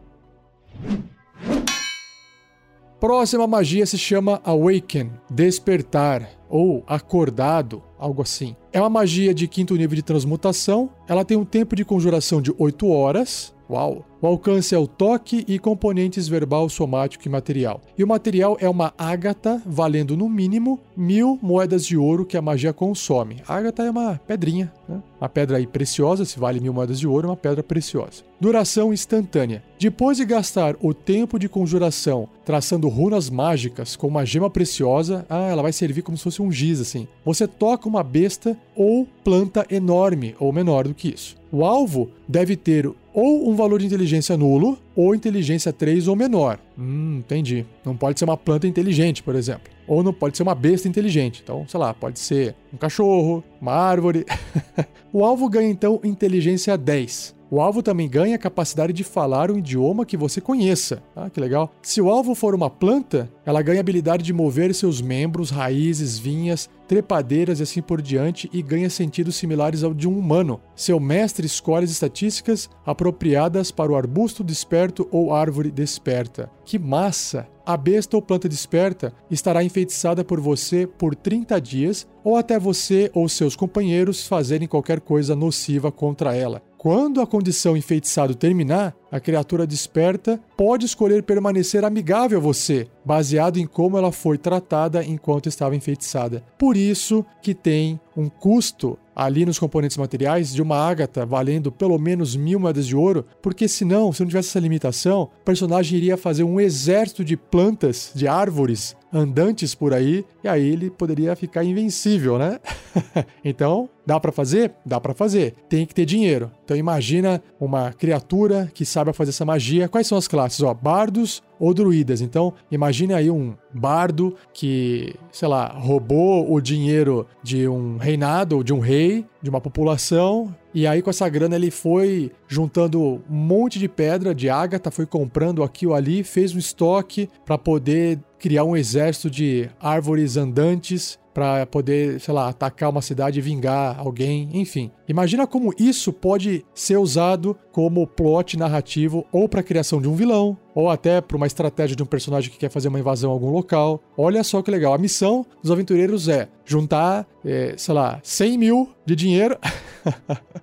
Próxima 2.99 3.45
magia 3.45 3.85
se 3.85 3.95
chama 3.95 4.41
Awaken, 4.43 5.11
despertar 5.29 6.27
ou 6.49 6.83
acordado, 6.87 7.83
algo 7.99 8.23
assim. 8.23 8.55
É 8.73 8.79
uma 8.79 8.89
magia 8.89 9.35
de 9.35 9.47
quinto 9.47 9.75
nível 9.75 9.95
de 9.95 10.01
transmutação. 10.01 10.89
Ela 11.07 11.23
tem 11.23 11.37
um 11.37 11.45
tempo 11.45 11.75
de 11.75 11.85
conjuração 11.85 12.41
de 12.41 12.51
8 12.57 12.89
horas 12.89 13.55
Uau! 13.69 14.05
O 14.19 14.25
alcance 14.25 14.73
é 14.73 14.77
o 14.77 14.87
toque 14.87 15.45
e 15.47 15.59
componentes 15.59 16.27
verbal, 16.27 16.67
somático 16.69 17.27
e 17.27 17.29
material. 17.29 17.81
E 17.95 18.03
o 18.03 18.07
material 18.07 18.57
é 18.59 18.67
uma 18.67 18.91
ágata, 18.97 19.61
valendo 19.63 20.17
no 20.17 20.27
mínimo 20.27 20.79
mil 20.95 21.37
moedas 21.39 21.85
de 21.85 21.95
ouro 21.95 22.25
que 22.25 22.35
a 22.35 22.41
magia 22.41 22.73
consome. 22.73 23.43
Ágata 23.47 23.83
é 23.83 23.91
uma 23.91 24.19
pedrinha, 24.25 24.73
né? 24.89 25.03
uma 25.21 25.29
pedra 25.29 25.57
aí 25.57 25.67
preciosa, 25.67 26.25
se 26.25 26.39
vale 26.39 26.59
mil 26.59 26.73
moedas 26.73 26.99
de 26.99 27.07
ouro, 27.07 27.27
é 27.27 27.29
uma 27.29 27.37
pedra 27.37 27.61
preciosa. 27.61 28.23
Duração 28.41 28.91
instantânea. 28.91 29.63
Depois 29.79 30.17
de 30.17 30.25
gastar 30.25 30.75
o 30.81 30.95
tempo 30.95 31.37
de 31.37 31.47
conjuração 31.47 32.27
traçando 32.43 32.87
runas 32.87 33.29
mágicas 33.29 33.95
com 33.95 34.07
uma 34.07 34.25
gema 34.25 34.49
preciosa, 34.49 35.25
ah, 35.29 35.49
ela 35.49 35.61
vai 35.61 35.73
servir 35.73 36.01
como 36.01 36.17
se 36.17 36.23
fosse 36.23 36.41
um 36.41 36.51
giz 36.51 36.79
assim. 36.79 37.07
Você 37.23 37.47
toca 37.47 37.87
uma 37.87 38.01
besta 38.03 38.57
ou 38.75 39.07
planta 39.23 39.65
enorme 39.69 40.35
ou 40.39 40.51
menor 40.51 40.87
do 40.87 40.93
que 40.95 41.09
isso. 41.09 41.35
O 41.51 41.63
alvo 41.63 42.09
deve 42.27 42.55
ter 42.55 42.91
ou 43.17 43.49
um 43.49 43.55
valor 43.55 43.79
de 43.79 43.87
inteligência 43.87 44.37
nulo 44.37 44.77
ou 44.95 45.15
inteligência 45.15 45.73
3 45.73 46.07
ou 46.07 46.15
menor. 46.15 46.59
Hum, 46.77 47.15
entendi. 47.17 47.65
Não 47.83 47.97
pode 47.97 48.19
ser 48.19 48.25
uma 48.25 48.37
planta 48.37 48.67
inteligente, 48.67 49.23
por 49.23 49.33
exemplo. 49.33 49.71
Ou 49.87 50.03
não 50.03 50.13
pode 50.13 50.37
ser 50.37 50.43
uma 50.43 50.53
besta 50.53 50.87
inteligente. 50.87 51.41
Então, 51.43 51.65
sei 51.67 51.79
lá, 51.79 51.95
pode 51.95 52.19
ser 52.19 52.53
um 52.71 52.77
cachorro, 52.77 53.43
uma 53.59 53.71
árvore. 53.71 54.23
o 55.11 55.25
alvo 55.25 55.49
ganha 55.49 55.67
então 55.67 55.99
inteligência 56.03 56.77
10. 56.77 57.35
O 57.49 57.59
alvo 57.59 57.81
também 57.81 58.07
ganha 58.07 58.35
a 58.35 58.39
capacidade 58.39 58.93
de 58.93 59.03
falar 59.03 59.49
um 59.49 59.57
idioma 59.57 60.05
que 60.05 60.17
você 60.17 60.39
conheça. 60.39 61.01
Ah, 61.15 61.29
que 61.29 61.39
legal. 61.39 61.71
Se 61.81 61.99
o 61.99 62.09
alvo 62.11 62.35
for 62.35 62.53
uma 62.53 62.69
planta, 62.69 63.31
ela 63.45 63.63
ganha 63.63 63.79
a 63.79 63.81
habilidade 63.81 64.21
de 64.23 64.33
mover 64.33 64.75
seus 64.75 65.01
membros, 65.01 65.49
raízes, 65.49 66.19
vinhas, 66.19 66.69
trepadeiras 66.87 67.59
e 67.59 67.63
assim 67.63 67.81
por 67.81 68.01
diante 68.01 68.49
e 68.53 68.61
ganha 68.61 68.89
sentidos 68.89 69.35
similares 69.35 69.83
ao 69.83 69.93
de 69.93 70.07
um 70.07 70.17
humano. 70.17 70.59
Seu 70.75 70.99
mestre 70.99 71.45
escolhe 71.45 71.85
as 71.85 71.91
estatísticas 71.91 72.69
apropriadas 72.85 73.71
para 73.71 73.91
o 73.91 73.95
arbusto 73.95 74.43
desperto 74.43 75.07
ou 75.11 75.33
árvore 75.33 75.69
desperta. 75.71 76.49
Que 76.65 76.79
massa! 76.79 77.47
A 77.67 77.75
besta 77.75 78.15
ou 78.15 78.21
planta 78.21 78.47
desperta 78.47 79.13
estará 79.29 79.61
enfeitiçada 79.61 80.23
por 80.23 80.39
você 80.39 80.87
por 80.87 81.13
30 81.13 81.59
dias 81.59 82.07
ou 82.23 82.37
até 82.37 82.57
você 82.57 83.11
ou 83.13 83.27
seus 83.27 83.57
companheiros 83.57 84.25
fazerem 84.25 84.69
qualquer 84.69 85.01
coisa 85.01 85.35
nociva 85.35 85.91
contra 85.91 86.33
ela. 86.33 86.61
Quando 86.77 87.19
a 87.19 87.27
condição 87.27 87.75
enfeitiçado 87.75 88.35
terminar, 88.35 88.95
a 89.11 89.19
criatura 89.19 89.65
desperta 89.65 90.39
pode 90.55 90.85
escolher 90.85 91.23
permanecer 91.23 91.85
amigável 91.85 92.39
a 92.39 92.41
você, 92.41 92.87
baseado 93.05 93.57
em 93.57 93.65
como 93.65 93.97
ela 93.97 94.11
foi 94.11 94.37
tratada 94.37 95.03
enquanto 95.03 95.47
estava 95.47 95.75
enfeitiçada. 95.75 96.43
Por 96.57 96.75
isso 96.75 97.25
que 97.41 97.53
tem 97.53 97.99
um 98.15 98.27
custo 98.27 98.97
ali 99.15 99.45
nos 99.45 99.57
componentes 99.57 99.97
materiais 99.97 100.53
de 100.53 100.61
uma 100.61 100.77
ágata 100.77 101.25
valendo 101.25 101.71
pelo 101.71 101.97
menos 101.97 102.35
mil 102.35 102.59
moedas 102.59 102.85
de 102.85 102.95
ouro, 102.95 103.25
porque 103.41 103.67
senão, 103.67 104.13
se 104.13 104.21
não 104.21 104.27
tivesse 104.27 104.49
essa 104.49 104.59
limitação, 104.59 105.23
o 105.23 105.43
personagem 105.43 105.97
iria 105.97 106.17
fazer 106.17 106.43
um 106.43 106.59
exército 106.59 107.25
de 107.25 107.35
plantas, 107.35 108.11
de 108.13 108.27
árvores 108.27 108.95
andantes 109.11 109.73
por 109.73 109.93
aí, 109.93 110.23
e 110.43 110.47
aí 110.47 110.67
ele 110.67 110.91
poderia 110.91 111.35
ficar 111.35 111.63
invencível, 111.63 112.37
né? 112.37 112.59
então, 113.43 113.89
dá 114.05 114.19
para 114.19 114.31
fazer? 114.31 114.73
Dá 114.85 114.99
para 114.99 115.13
fazer. 115.13 115.55
Tem 115.67 115.85
que 115.85 115.95
ter 115.95 116.05
dinheiro. 116.05 116.51
Então 116.63 116.77
imagina 116.77 117.41
uma 117.59 117.91
criatura 117.93 118.69
que 118.73 118.85
saiba 118.97 119.13
fazer 119.13 119.29
essa 119.29 119.45
magia. 119.45 119.87
Quais 119.87 120.07
são 120.07 120.17
as 120.17 120.27
classes? 120.27 120.61
Ó, 120.61 120.73
bardos 120.73 121.43
ou 121.59 121.73
druidas. 121.73 122.19
Então, 122.19 122.53
imagine 122.71 123.13
aí 123.13 123.29
um 123.29 123.53
bardo 123.73 124.35
que, 124.53 125.13
sei 125.31 125.47
lá, 125.47 125.67
roubou 125.67 126.51
o 126.51 126.59
dinheiro 126.59 127.27
de 127.43 127.67
um 127.67 127.97
reinado 127.97 128.57
ou 128.57 128.63
de 128.63 128.73
um 128.73 128.79
rei, 128.79 129.25
de 129.41 129.49
uma 129.49 129.61
população, 129.61 130.53
e 130.73 130.85
aí 130.87 131.01
com 131.01 131.09
essa 131.09 131.29
grana 131.29 131.55
ele 131.55 131.71
foi 131.71 132.31
juntando 132.47 133.21
um 133.29 133.35
monte 133.35 133.79
de 133.79 133.87
pedra 133.87 134.33
de 134.33 134.49
ágata, 134.49 134.91
foi 134.91 135.05
comprando 135.05 135.63
aqui 135.63 135.85
ou 135.85 135.93
ali, 135.93 136.23
fez 136.23 136.55
um 136.55 136.59
estoque 136.59 137.29
para 137.45 137.57
poder 137.57 138.19
criar 138.39 138.63
um 138.63 138.75
exército 138.75 139.29
de 139.29 139.69
árvores 139.79 140.37
andantes 140.37 141.19
para 141.37 141.67
poder, 141.67 142.19
sei 142.19 142.33
lá, 142.33 142.49
atacar 142.49 142.89
uma 142.89 142.99
cidade 142.99 143.37
e 143.37 143.41
vingar 143.43 143.99
alguém, 143.99 144.49
enfim. 144.53 144.89
Imagina 145.07 145.45
como 145.45 145.71
isso 145.77 146.11
pode 146.11 146.65
ser 146.73 146.97
usado 146.97 147.55
como 147.71 148.07
plot 148.07 148.57
narrativo 148.57 149.23
ou 149.31 149.47
para 149.47 149.59
a 149.59 149.63
criação 149.63 150.01
de 150.01 150.09
um 150.09 150.15
vilão, 150.15 150.57
ou 150.73 150.89
até 150.89 151.21
para 151.21 151.37
uma 151.37 151.45
estratégia 151.45 151.95
de 151.95 152.01
um 152.01 152.07
personagem 152.07 152.49
que 152.49 152.57
quer 152.57 152.71
fazer 152.71 152.87
uma 152.87 152.99
invasão 152.99 153.29
a 153.29 153.33
algum 153.33 153.51
local. 153.51 154.01
Olha 154.17 154.43
só 154.43 154.63
que 154.63 154.71
legal. 154.71 154.95
A 154.95 154.97
missão 154.97 155.45
dos 155.61 155.69
aventureiros 155.69 156.27
é 156.27 156.49
juntar, 156.65 157.27
é, 157.45 157.75
sei 157.77 157.93
lá, 157.93 158.19
100 158.23 158.57
mil 158.57 158.89
de 159.05 159.15
dinheiro. 159.15 159.59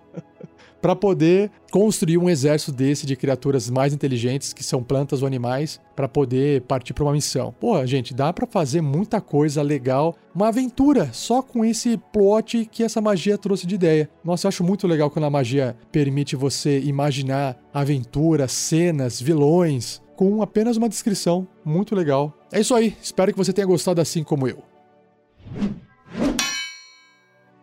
para 0.85 0.95
poder 0.95 1.51
construir 1.75 2.19
um 2.19 2.31
exército 2.31 2.71
desse 2.71 3.05
de 3.05 3.17
criaturas 3.17 3.69
mais 3.69 3.93
inteligentes, 3.93 4.53
que 4.53 4.63
são 4.63 4.81
plantas 4.81 5.23
ou 5.23 5.27
animais, 5.27 5.81
para 5.97 6.07
poder 6.07 6.61
partir 6.63 6.95
para 6.95 7.03
uma 7.03 7.13
missão. 7.13 7.53
Pô, 7.59 7.85
gente, 7.85 8.15
dá 8.15 8.33
para 8.33 8.47
fazer 8.47 8.81
muita 8.81 9.21
coisa 9.21 9.61
legal, 9.61 10.15
uma 10.33 10.47
aventura 10.47 11.11
só 11.13 11.43
com 11.43 11.65
esse 11.65 11.97
plot 12.13 12.69
que 12.71 12.85
essa 12.85 13.01
magia 13.01 13.37
trouxe 13.37 13.67
de 13.67 13.75
ideia. 13.75 14.09
Nossa, 14.23 14.47
eu 14.47 14.51
acho 14.51 14.63
muito 14.63 14.87
legal 14.87 15.11
quando 15.11 15.25
a 15.25 15.31
magia 15.31 15.77
permite 15.91 16.37
você 16.37 16.79
imaginar 16.79 17.61
aventuras, 17.75 18.53
cenas, 18.53 19.21
vilões, 19.21 20.01
com 20.15 20.43
apenas 20.43 20.77
uma 20.77 20.89
descrição. 20.89 21.45
Muito 21.65 21.97
legal. 21.97 22.33
É 22.53 22.61
isso 22.61 22.73
aí, 22.73 22.97
espero 23.03 23.33
que 23.33 23.39
você 23.39 23.53
tenha 23.53 23.67
gostado 23.67 24.01
assim 24.01 24.23
como 24.23 24.47
eu. 24.47 24.63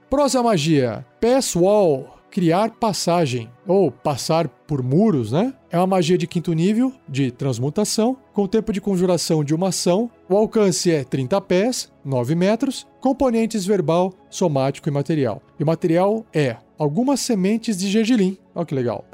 Próxima 0.10 0.44
magia: 0.44 1.06
Pass 1.22 1.56
Wall 1.56 2.21
criar 2.32 2.72
passagem 2.72 3.50
ou 3.68 3.92
passar 3.92 4.48
por 4.48 4.82
muros, 4.82 5.32
né? 5.32 5.54
É 5.70 5.78
uma 5.78 5.86
magia 5.86 6.18
de 6.18 6.26
quinto 6.26 6.54
nível 6.54 6.94
de 7.08 7.30
transmutação, 7.30 8.18
com 8.34 8.48
tempo 8.48 8.72
de 8.72 8.82
conjuração 8.82 9.44
de 9.44 9.54
uma 9.54 9.68
ação. 9.68 10.10
O 10.30 10.36
alcance 10.36 10.90
é 10.90 11.04
30 11.04 11.40
pés, 11.42 11.92
9 12.04 12.34
metros, 12.34 12.88
componentes 13.02 13.66
verbal, 13.66 14.14
somático 14.30 14.88
e 14.88 14.92
material. 14.92 15.42
E 15.60 15.64
o 15.64 15.68
material 15.68 16.26
é 16.34 16.56
algumas 16.82 17.20
sementes 17.20 17.78
de 17.78 17.88
gergelim. 17.88 18.36
Olha 18.56 18.66
que 18.66 18.74
legal. 18.74 19.06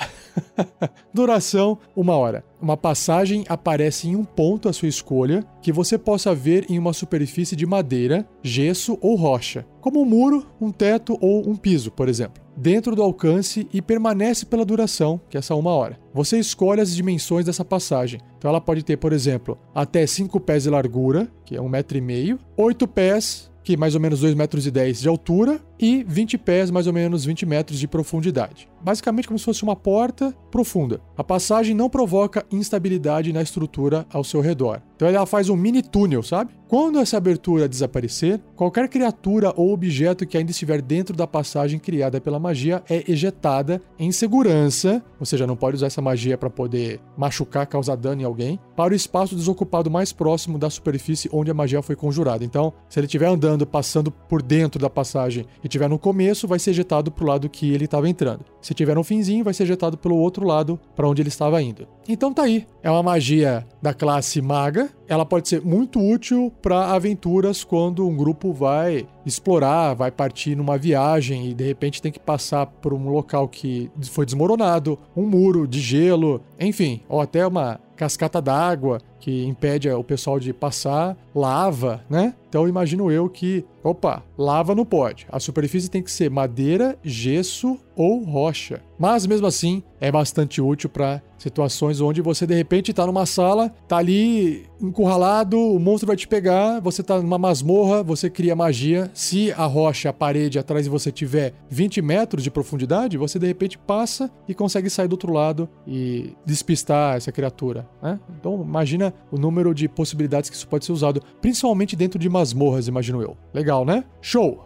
Duração: 1.13 1.77
uma 1.93 2.15
hora. 2.15 2.45
Uma 2.61 2.77
passagem 2.77 3.43
aparece 3.49 4.07
em 4.07 4.15
um 4.15 4.23
ponto 4.23 4.69
à 4.69 4.73
sua 4.73 4.87
escolha 4.87 5.45
que 5.61 5.71
você 5.71 5.97
possa 5.97 6.33
ver 6.33 6.65
em 6.69 6.79
uma 6.79 6.93
superfície 6.93 7.57
de 7.57 7.65
madeira, 7.65 8.27
gesso 8.41 8.97
ou 9.01 9.15
rocha, 9.15 9.65
como 9.81 10.01
um 10.01 10.05
muro, 10.05 10.47
um 10.61 10.71
teto 10.71 11.17
ou 11.19 11.47
um 11.47 11.57
piso, 11.57 11.91
por 11.91 12.07
exemplo, 12.07 12.41
dentro 12.55 12.95
do 12.95 13.03
alcance 13.03 13.67
e 13.73 13.81
permanece 13.81 14.45
pela 14.45 14.65
duração, 14.65 15.19
que 15.29 15.35
é 15.35 15.39
essa 15.39 15.53
uma 15.53 15.71
hora. 15.71 15.99
Você 16.13 16.39
escolhe 16.39 16.79
as 16.79 16.95
dimensões 16.95 17.45
dessa 17.45 17.65
passagem. 17.65 18.21
Então 18.37 18.49
ela 18.49 18.61
pode 18.61 18.83
ter, 18.83 18.97
por 18.97 19.11
exemplo, 19.11 19.57
até 19.75 20.07
5 20.07 20.39
pés 20.39 20.63
de 20.63 20.69
largura, 20.69 21.29
que 21.43 21.55
é 21.55 21.61
um 21.61 21.69
metro 21.69 21.97
e 21.97 22.01
meio, 22.01 22.39
8 22.55 22.87
pés 22.87 23.51
que 23.67 23.75
mais 23.75 23.95
ou 23.95 23.99
menos 23.99 24.23
2,10 24.23 24.35
metros 24.35 24.65
e 24.65 24.71
de 24.71 25.09
altura 25.09 25.59
e 25.79 26.03
20 26.03 26.37
pés, 26.37 26.71
mais 26.71 26.87
ou 26.87 26.93
menos 26.93 27.25
20 27.25 27.45
metros 27.45 27.79
de 27.79 27.87
profundidade. 27.87 28.67
Basicamente 28.81 29.27
como 29.27 29.39
se 29.39 29.45
fosse 29.45 29.63
uma 29.63 29.75
porta 29.75 30.33
profunda. 30.51 31.01
A 31.17 31.23
passagem 31.23 31.75
não 31.75 31.89
provoca 31.89 32.45
instabilidade 32.51 33.33
na 33.33 33.41
estrutura 33.41 34.05
ao 34.11 34.23
seu 34.23 34.41
redor. 34.41 34.81
Então 34.95 35.07
ela 35.07 35.25
faz 35.25 35.49
um 35.49 35.55
mini 35.55 35.81
túnel, 35.81 36.23
sabe? 36.23 36.53
Quando 36.67 36.99
essa 36.99 37.15
abertura 37.15 37.69
desaparecer, 37.69 38.41
qualquer 38.55 38.89
criatura 38.89 39.53
ou 39.55 39.71
objeto 39.71 40.25
que 40.25 40.37
ainda 40.37 40.51
estiver 40.51 40.81
dentro 40.81 41.15
da 41.15 41.25
passagem 41.25 41.79
criada 41.79 42.19
pela 42.19 42.39
magia 42.39 42.83
é 42.89 43.09
ejetada 43.09 43.81
em 43.97 44.11
segurança, 44.11 45.01
ou 45.19 45.25
seja, 45.25 45.47
não 45.47 45.55
pode 45.55 45.77
usar 45.77 45.87
essa 45.87 46.01
magia 46.01 46.37
para 46.37 46.49
poder 46.49 46.99
machucar, 47.15 47.65
causar 47.67 47.95
dano 47.95 48.21
em 48.21 48.25
alguém, 48.25 48.59
para 48.75 48.93
o 48.93 48.95
espaço 48.95 49.35
desocupado 49.35 49.89
mais 49.89 50.11
próximo 50.11 50.57
da 50.57 50.69
superfície 50.69 51.29
onde 51.31 51.49
a 51.49 51.53
magia 51.53 51.81
foi 51.81 51.95
conjurada. 51.95 52.43
Então, 52.43 52.73
se 52.89 52.99
ele 52.99 53.05
estiver 53.07 53.27
andando, 53.27 53.65
passando 53.65 54.11
por 54.11 54.41
dentro 54.41 54.81
da 54.81 54.89
passagem 54.89 55.45
e 55.67 55.69
estiver 55.69 55.89
no 55.89 55.99
começo, 55.99 56.47
vai 56.47 56.57
ser 56.57 56.69
ejetado 56.69 57.11
para 57.11 57.23
o 57.25 57.27
lado 57.27 57.49
que 57.49 57.73
ele 57.73 57.85
estava 57.85 58.07
entrando. 58.07 58.45
Se 58.61 58.73
tiver 58.73 58.95
no 58.95 59.03
finzinho, 59.03 59.43
vai 59.43 59.53
ser 59.53 59.63
ejetado 59.63 59.97
pelo 59.97 60.15
outro 60.15 60.45
lado 60.45 60.79
para 60.95 61.07
onde 61.07 61.21
ele 61.21 61.27
estava 61.27 61.61
indo. 61.61 61.85
Então 62.07 62.33
tá 62.33 62.43
aí. 62.43 62.65
É 62.81 62.89
uma 62.89 63.03
magia 63.03 63.67
da 63.81 63.93
classe 63.93 64.41
maga. 64.41 64.89
Ela 65.09 65.25
pode 65.25 65.49
ser 65.49 65.61
muito 65.61 65.99
útil 65.99 66.51
para 66.61 66.93
aventuras 66.93 67.65
quando 67.65 68.07
um 68.07 68.15
grupo 68.15 68.53
vai 68.53 69.05
explorar, 69.25 69.93
vai 69.93 70.09
partir 70.09 70.55
numa 70.55 70.77
viagem 70.77 71.49
e 71.49 71.53
de 71.53 71.65
repente 71.65 72.01
tem 72.01 72.13
que 72.13 72.19
passar 72.19 72.65
por 72.65 72.93
um 72.93 73.09
local 73.09 73.47
que 73.49 73.91
foi 74.03 74.25
desmoronado, 74.25 74.97
um 75.15 75.25
muro 75.25 75.67
de 75.67 75.81
gelo, 75.81 76.41
enfim, 76.57 77.01
ou 77.09 77.19
até 77.19 77.45
uma 77.45 77.77
cascata 77.97 78.41
d'água. 78.41 78.99
Que 79.19 79.45
impede 79.45 79.89
o 79.89 80.03
pessoal 80.03 80.39
de 80.39 80.53
passar, 80.53 81.17
lava, 81.33 82.03
né? 82.09 82.33
Então 82.49 82.67
imagino 82.67 83.11
eu 83.11 83.29
que, 83.29 83.65
opa, 83.83 84.23
lava 84.37 84.73
não 84.73 84.85
pode. 84.85 85.27
A 85.29 85.39
superfície 85.39 85.89
tem 85.89 86.01
que 86.01 86.11
ser 86.11 86.29
madeira, 86.29 86.97
gesso 87.03 87.77
ou 87.95 88.23
rocha. 88.23 88.81
Mas 88.97 89.25
mesmo 89.25 89.47
assim, 89.47 89.83
é 89.99 90.11
bastante 90.11 90.61
útil 90.61 90.89
para 90.89 91.21
situações 91.37 92.01
onde 92.01 92.21
você 92.21 92.47
de 92.47 92.55
repente 92.55 92.91
está 92.91 93.05
numa 93.05 93.25
sala, 93.25 93.71
tá 93.87 93.97
ali 93.97 94.65
encurralado, 94.81 95.59
o 95.59 95.79
monstro 95.79 96.07
vai 96.07 96.15
te 96.15 96.27
pegar, 96.27 96.79
você 96.79 97.03
tá 97.03 97.21
numa 97.21 97.37
masmorra, 97.37 98.01
você 98.01 98.29
cria 98.29 98.55
magia. 98.55 99.11
Se 99.13 99.51
a 99.51 99.65
rocha, 99.65 100.09
a 100.09 100.13
parede 100.13 100.57
atrás 100.57 100.85
de 100.85 100.89
você 100.89 101.11
tiver 101.11 101.53
20 101.69 102.01
metros 102.01 102.43
de 102.43 102.51
profundidade, 102.51 103.17
você 103.17 103.37
de 103.37 103.47
repente 103.47 103.77
passa 103.77 104.31
e 104.47 104.53
consegue 104.53 104.89
sair 104.89 105.07
do 105.07 105.13
outro 105.13 105.31
lado 105.31 105.69
e 105.85 106.33
despistar 106.45 107.17
essa 107.17 107.31
criatura, 107.31 107.87
né? 108.01 108.19
Então 108.39 108.63
imagina 108.63 109.06
o 109.31 109.37
número 109.37 109.73
de 109.73 109.87
possibilidades 109.87 110.49
que 110.49 110.55
isso 110.55 110.67
pode 110.67 110.85
ser 110.85 110.91
usado, 110.91 111.21
principalmente 111.41 111.95
dentro 111.95 112.19
de 112.19 112.29
masmorras, 112.29 112.87
imagino 112.87 113.21
eu. 113.21 113.37
Legal, 113.53 113.85
né? 113.85 114.03
Show! 114.21 114.65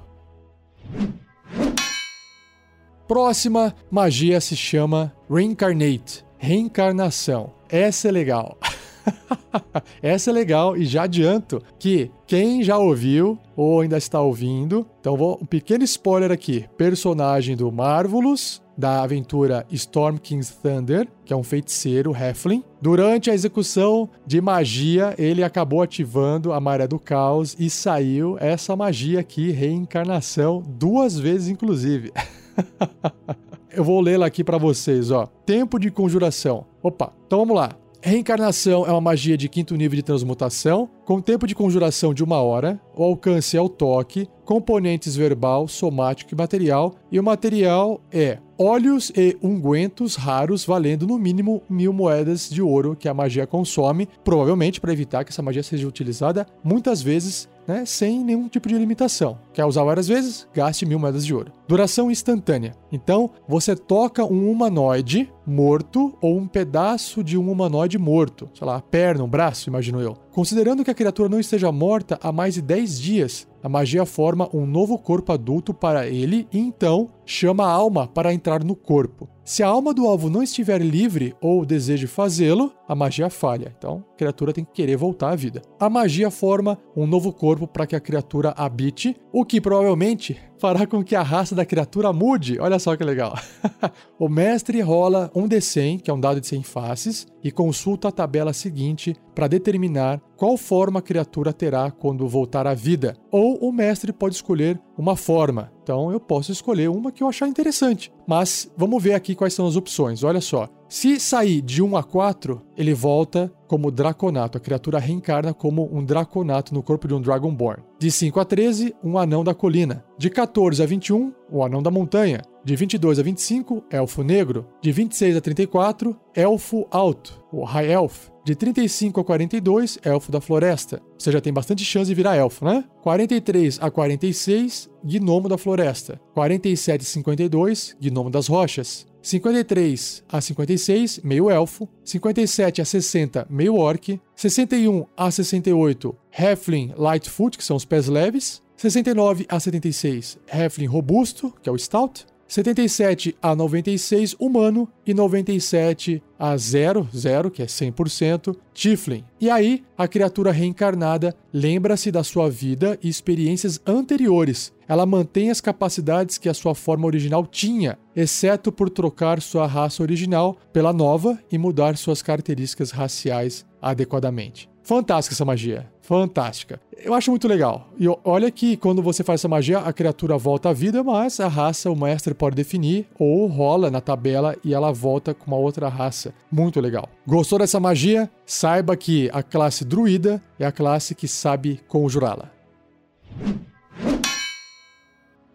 Próxima 3.07 3.75
magia 3.89 4.39
se 4.39 4.55
chama 4.55 5.13
Reincarnate 5.29 6.25
reencarnação. 6.41 7.53
Essa 7.69 8.07
é 8.07 8.11
legal. 8.11 8.57
Essa 10.01 10.29
é 10.29 10.33
legal 10.33 10.77
e 10.77 10.85
já 10.85 11.03
adianto 11.03 11.61
que 11.79 12.11
quem 12.27 12.63
já 12.63 12.77
ouviu 12.77 13.37
ou 13.55 13.81
ainda 13.81 13.97
está 13.97 14.21
ouvindo, 14.21 14.85
então 14.99 15.17
vou 15.17 15.37
um 15.41 15.45
pequeno 15.45 15.83
spoiler 15.83 16.31
aqui. 16.31 16.65
Personagem 16.77 17.55
do 17.55 17.71
Marvelous 17.71 18.61
da 18.77 19.03
aventura 19.03 19.65
Storm 19.71 20.17
King's 20.17 20.49
Thunder, 20.49 21.07
que 21.23 21.31
é 21.31 21.35
um 21.35 21.43
feiticeiro 21.43 22.15
Heflin. 22.15 22.63
Durante 22.81 23.29
a 23.29 23.33
execução 23.33 24.09
de 24.25 24.41
magia, 24.41 25.13
ele 25.17 25.43
acabou 25.43 25.81
ativando 25.81 26.51
a 26.51 26.59
Maré 26.59 26.87
do 26.87 26.97
Caos 26.97 27.55
e 27.59 27.69
saiu 27.69 28.37
essa 28.39 28.75
magia 28.75 29.19
aqui, 29.19 29.51
reencarnação, 29.51 30.63
duas 30.65 31.19
vezes 31.19 31.49
inclusive. 31.49 32.11
Eu 33.73 33.85
vou 33.85 34.01
lê-la 34.01 34.25
aqui 34.25 34.43
para 34.43 34.57
vocês, 34.57 35.11
ó. 35.11 35.27
Tempo 35.45 35.79
de 35.79 35.89
conjuração. 35.89 36.65
Opa, 36.83 37.13
então 37.25 37.39
vamos 37.39 37.55
lá. 37.55 37.80
Reencarnação 38.03 38.83
é 38.83 38.91
uma 38.91 38.99
magia 38.99 39.37
de 39.37 39.47
quinto 39.47 39.75
nível 39.75 39.95
de 39.95 40.01
transmutação, 40.01 40.89
com 41.05 41.21
tempo 41.21 41.45
de 41.45 41.53
conjuração 41.53 42.15
de 42.15 42.23
uma 42.23 42.41
hora, 42.41 42.81
o 42.95 43.03
alcance 43.03 43.55
é 43.55 43.61
o 43.61 43.69
toque, 43.69 44.27
componentes 44.43 45.15
verbal, 45.15 45.67
somático 45.67 46.33
e 46.33 46.37
material, 46.37 46.95
e 47.11 47.19
o 47.19 47.23
material 47.23 48.01
é 48.11 48.39
óleos 48.57 49.11
e 49.15 49.37
ungüentos 49.39 50.15
raros 50.15 50.65
valendo 50.65 51.05
no 51.05 51.19
mínimo 51.19 51.61
mil 51.69 51.93
moedas 51.93 52.49
de 52.49 52.59
ouro 52.59 52.95
que 52.99 53.07
a 53.07 53.13
magia 53.13 53.45
consome, 53.45 54.09
provavelmente 54.23 54.81
para 54.81 54.91
evitar 54.91 55.23
que 55.23 55.31
essa 55.31 55.43
magia 55.43 55.61
seja 55.61 55.87
utilizada 55.87 56.47
muitas 56.63 57.03
vezes 57.03 57.47
né, 57.67 57.85
sem 57.85 58.23
nenhum 58.23 58.47
tipo 58.47 58.67
de 58.67 58.77
limitação. 58.77 59.37
Quer 59.53 59.65
usar 59.65 59.83
várias 59.83 60.07
vezes? 60.07 60.47
Gaste 60.53 60.85
mil 60.85 60.99
moedas 60.99 61.25
de 61.25 61.33
ouro. 61.33 61.51
Duração 61.67 62.11
instantânea. 62.11 62.75
Então, 62.91 63.31
você 63.47 63.75
toca 63.75 64.25
um 64.25 64.49
humanoide 64.49 65.31
morto 65.45 66.13
ou 66.21 66.37
um 66.37 66.47
pedaço 66.47 67.23
de 67.23 67.37
um 67.37 67.51
humanoide 67.51 67.97
morto, 67.97 68.49
sei 68.53 68.65
lá, 68.65 68.77
a 68.77 68.81
perna, 68.81 69.23
um 69.23 69.29
braço, 69.29 69.69
imagino 69.69 69.99
eu. 70.01 70.15
Considerando 70.31 70.83
que 70.83 70.91
a 70.91 70.95
criatura 70.95 71.29
não 71.29 71.39
esteja 71.39 71.71
morta 71.71 72.19
há 72.21 72.31
mais 72.31 72.53
de 72.53 72.61
10 72.61 72.99
dias, 72.99 73.47
a 73.63 73.69
magia 73.69 74.05
forma 74.05 74.49
um 74.53 74.65
novo 74.65 74.97
corpo 74.97 75.31
adulto 75.31 75.73
para 75.73 76.07
ele 76.07 76.47
e 76.51 76.59
então 76.59 77.09
chama 77.25 77.65
a 77.65 77.71
alma 77.71 78.07
para 78.07 78.33
entrar 78.33 78.63
no 78.63 78.75
corpo. 78.75 79.27
Se 79.43 79.63
a 79.63 79.67
alma 79.67 79.91
do 79.91 80.05
alvo 80.05 80.29
não 80.29 80.43
estiver 80.43 80.79
livre 80.81 81.35
ou 81.41 81.65
deseje 81.65 82.05
fazê-lo, 82.05 82.71
a 82.87 82.93
magia 82.93 83.27
falha. 83.29 83.73
Então, 83.75 84.05
a 84.13 84.17
criatura 84.17 84.53
tem 84.53 84.63
que 84.63 84.71
querer 84.71 84.95
voltar 84.95 85.31
à 85.31 85.35
vida. 85.35 85.63
A 85.79 85.89
magia 85.89 86.29
forma 86.29 86.77
um 86.95 87.07
novo 87.07 87.33
corpo 87.33 87.67
para 87.67 87.87
que 87.87 87.95
a 87.95 87.99
criatura 87.99 88.53
habite, 88.55 89.15
o 89.33 89.43
que 89.43 89.59
provavelmente 89.59 90.37
fará 90.59 90.85
com 90.85 91.03
que 91.03 91.15
a 91.15 91.23
raça 91.23 91.55
da 91.55 91.65
criatura 91.65 92.13
mude. 92.13 92.59
Olha 92.59 92.77
só 92.77 92.95
que 92.95 93.03
legal. 93.03 93.35
o 94.19 94.29
mestre 94.29 94.79
rola 94.79 95.31
um 95.33 95.49
D100, 95.49 96.01
que 96.01 96.11
é 96.11 96.13
um 96.13 96.19
dado 96.19 96.39
de 96.39 96.45
100 96.45 96.61
faces, 96.61 97.27
e 97.43 97.51
consulta 97.51 98.09
a 98.09 98.11
tabela 98.11 98.53
seguinte 98.53 99.15
para 99.33 99.47
determinar 99.47 100.21
qual 100.37 100.55
forma 100.55 100.99
a 100.99 101.01
criatura 101.01 101.51
terá 101.51 101.89
quando 101.89 102.27
voltar 102.27 102.67
à 102.67 102.75
vida. 102.75 103.17
Ou 103.31 103.57
o 103.57 103.71
mestre 103.71 104.13
pode 104.13 104.35
escolher 104.35 104.79
uma 104.95 105.15
forma. 105.15 105.71
Então 105.83 106.11
eu 106.11 106.19
posso 106.19 106.51
escolher 106.51 106.89
uma 106.89 107.11
que 107.11 107.23
eu 107.23 107.27
achar 107.27 107.47
interessante. 107.47 108.11
Mas 108.27 108.71
vamos 108.77 109.01
ver 109.01 109.13
aqui 109.13 109.35
quais 109.35 109.53
são 109.53 109.67
as 109.67 109.75
opções. 109.75 110.23
Olha 110.23 110.41
só. 110.41 110.69
Se 110.91 111.21
sair 111.21 111.61
de 111.61 111.81
1 111.81 111.95
a 111.95 112.03
4, 112.03 112.61
ele 112.75 112.93
volta 112.93 113.49
como 113.65 113.89
Draconato. 113.89 114.57
A 114.57 114.61
criatura 114.61 114.99
reencarna 114.99 115.53
como 115.53 115.89
um 115.89 116.03
Draconato 116.03 116.73
no 116.73 116.83
corpo 116.83 117.07
de 117.07 117.13
um 117.13 117.21
Dragonborn. 117.21 117.81
De 117.97 118.11
5 118.11 118.37
a 118.41 118.43
13, 118.43 118.93
um 119.01 119.17
Anão 119.17 119.41
da 119.41 119.53
Colina. 119.53 120.03
De 120.17 120.29
14 120.29 120.83
a 120.83 120.85
21, 120.85 121.31
o 121.49 121.63
Anão 121.63 121.81
da 121.81 121.89
Montanha. 121.89 122.41
De 122.65 122.75
22 122.75 123.19
a 123.19 123.23
25, 123.23 123.85
Elfo 123.89 124.21
Negro. 124.21 124.67
De 124.81 124.91
26 124.91 125.37
a 125.37 125.39
34, 125.39 126.13
Elfo 126.35 126.85
Alto, 126.91 127.41
o 127.53 127.63
High 127.63 127.89
Elf. 127.89 128.27
De 128.43 128.53
35 128.53 129.21
a 129.21 129.23
42, 129.23 129.97
Elfo 130.03 130.29
da 130.29 130.41
Floresta. 130.41 131.01
Você 131.17 131.31
já 131.31 131.39
tem 131.39 131.53
bastante 131.53 131.85
chance 131.85 132.07
de 132.07 132.15
virar 132.15 132.35
elfo, 132.35 132.65
né? 132.65 132.83
43 133.01 133.79
a 133.81 133.89
46, 133.89 134.89
Gnomo 135.05 135.47
da 135.47 135.57
Floresta. 135.57 136.19
47 136.33 137.01
a 137.01 137.05
52, 137.05 137.95
Gnomo 138.01 138.29
das 138.29 138.47
Rochas. 138.47 139.09
53 139.21 140.23
a 140.29 140.41
56, 140.41 141.19
meio 141.23 141.49
elfo. 141.49 141.87
57 142.03 142.81
a 142.81 142.85
60, 142.85 143.47
meio 143.49 143.75
orc. 143.75 144.19
61 144.35 145.05
a 145.15 145.29
68, 145.29 146.15
Heflin 146.31 146.93
Lightfoot, 146.97 147.57
que 147.57 147.63
são 147.63 147.75
os 147.75 147.85
pés 147.85 148.07
leves. 148.07 148.61
69 148.75 149.45
a 149.47 149.59
76, 149.59 150.39
Heflin 150.51 150.87
Robusto, 150.87 151.53
que 151.61 151.69
é 151.69 151.71
o 151.71 151.77
Stout. 151.77 152.25
77 152.51 153.33
a 153.41 153.55
96 153.55 154.35
humano 154.37 154.85
e 155.07 155.13
97 155.13 156.21
a 156.37 156.57
0, 156.57 157.07
0, 157.15 157.49
que 157.49 157.61
é 157.61 157.65
100%, 157.65 158.53
Tiflin. 158.73 159.23
E 159.39 159.49
aí, 159.49 159.85
a 159.97 160.05
criatura 160.05 160.51
reencarnada 160.51 161.33
lembra-se 161.53 162.11
da 162.11 162.25
sua 162.25 162.49
vida 162.49 162.99
e 163.01 163.07
experiências 163.07 163.79
anteriores. 163.87 164.73
Ela 164.85 165.05
mantém 165.05 165.49
as 165.49 165.61
capacidades 165.61 166.37
que 166.37 166.49
a 166.49 166.53
sua 166.53 166.75
forma 166.75 167.05
original 167.05 167.47
tinha, 167.47 167.97
exceto 168.13 168.69
por 168.69 168.89
trocar 168.89 169.41
sua 169.41 169.65
raça 169.65 170.03
original 170.03 170.57
pela 170.73 170.91
nova 170.91 171.39
e 171.49 171.57
mudar 171.57 171.95
suas 171.95 172.21
características 172.21 172.91
raciais 172.91 173.65
adequadamente. 173.81 174.70
Fantástica 174.83 175.33
essa 175.33 175.45
magia. 175.45 175.87
Fantástica. 176.01 176.81
Eu 176.97 177.13
acho 177.13 177.31
muito 177.31 177.47
legal. 177.47 177.87
E 177.97 178.05
olha 178.23 178.51
que 178.51 178.75
quando 178.75 179.01
você 179.01 179.23
faz 179.23 179.39
essa 179.39 179.47
magia, 179.47 179.79
a 179.79 179.93
criatura 179.93 180.37
volta 180.37 180.69
à 180.69 180.73
vida, 180.73 181.03
mas 181.03 181.39
a 181.39 181.47
raça 181.47 181.89
o 181.89 181.95
mestre 181.95 182.33
pode 182.33 182.55
definir 182.55 183.07
ou 183.17 183.47
rola 183.47 183.89
na 183.89 184.01
tabela 184.01 184.55
e 184.63 184.73
ela 184.73 184.91
volta 184.91 185.33
com 185.33 185.47
uma 185.47 185.57
outra 185.57 185.87
raça. 185.87 186.33
Muito 186.51 186.79
legal. 186.79 187.07
Gostou 187.25 187.59
dessa 187.59 187.79
magia? 187.79 188.29
Saiba 188.45 188.97
que 188.97 189.29
a 189.31 189.41
classe 189.41 189.85
druida 189.85 190.41
é 190.59 190.65
a 190.65 190.71
classe 190.71 191.15
que 191.15 191.27
sabe 191.27 191.79
conjurá-la. 191.87 192.51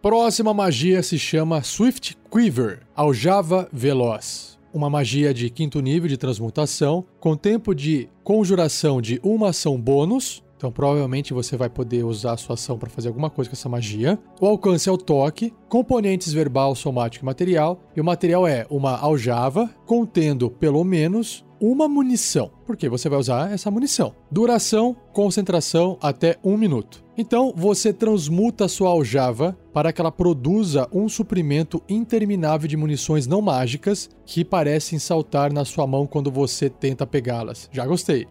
Próxima 0.01 0.53
magia 0.53 1.03
se 1.03 1.19
chama 1.19 1.61
Swift 1.61 2.17
Quiver, 2.31 2.79
aljava 2.95 3.67
veloz 3.73 4.56
uma 4.73 4.89
magia 4.89 5.33
de 5.33 5.49
quinto 5.49 5.79
nível 5.79 6.07
de 6.07 6.17
transmutação, 6.17 7.05
com 7.19 7.35
tempo 7.35 7.73
de 7.73 8.09
conjuração 8.23 9.01
de 9.01 9.19
uma 9.23 9.49
ação 9.49 9.79
bônus. 9.79 10.43
Então, 10.57 10.71
provavelmente 10.71 11.33
você 11.33 11.55
vai 11.55 11.69
poder 11.69 12.03
usar 12.03 12.33
a 12.33 12.37
sua 12.37 12.55
ação 12.55 12.77
para 12.77 12.89
fazer 12.89 13.07
alguma 13.07 13.29
coisa 13.29 13.49
com 13.49 13.55
essa 13.55 13.69
magia. 13.69 14.19
O 14.41 14.47
alcance 14.47 14.89
é 14.89 14.91
o 14.91 14.97
toque, 14.97 15.53
componentes 15.69 16.33
verbal, 16.33 16.75
somático 16.75 17.23
e 17.23 17.27
material. 17.27 17.79
E 17.95 18.01
o 18.01 18.03
material 18.03 18.47
é 18.47 18.65
uma 18.69 18.97
aljava 18.97 19.69
contendo 19.85 20.49
pelo 20.49 20.83
menos 20.83 21.45
uma 21.59 21.87
munição, 21.87 22.51
porque 22.65 22.87
você 22.89 23.09
vai 23.09 23.19
usar 23.19 23.51
essa 23.51 23.71
munição. 23.71 24.13
Duração, 24.31 24.95
concentração 25.13 25.97
até 26.01 26.37
um 26.43 26.57
minuto. 26.57 27.03
Então 27.17 27.51
você 27.55 27.91
transmuta 27.91 28.65
a 28.65 28.69
sua 28.69 28.89
aljava 28.89 29.57
para 29.73 29.91
que 29.91 29.99
ela 29.99 30.11
produza 30.11 30.87
um 30.93 31.09
suprimento 31.09 31.81
interminável 31.89 32.67
de 32.67 32.77
munições 32.77 33.25
não 33.25 33.41
mágicas 33.41 34.09
que 34.25 34.45
parecem 34.45 34.99
saltar 34.99 35.51
na 35.51 35.65
sua 35.65 35.87
mão 35.87 36.05
quando 36.05 36.31
você 36.31 36.69
tenta 36.69 37.07
pegá-las. 37.07 37.69
Já 37.71 37.85
gostei. 37.87 38.27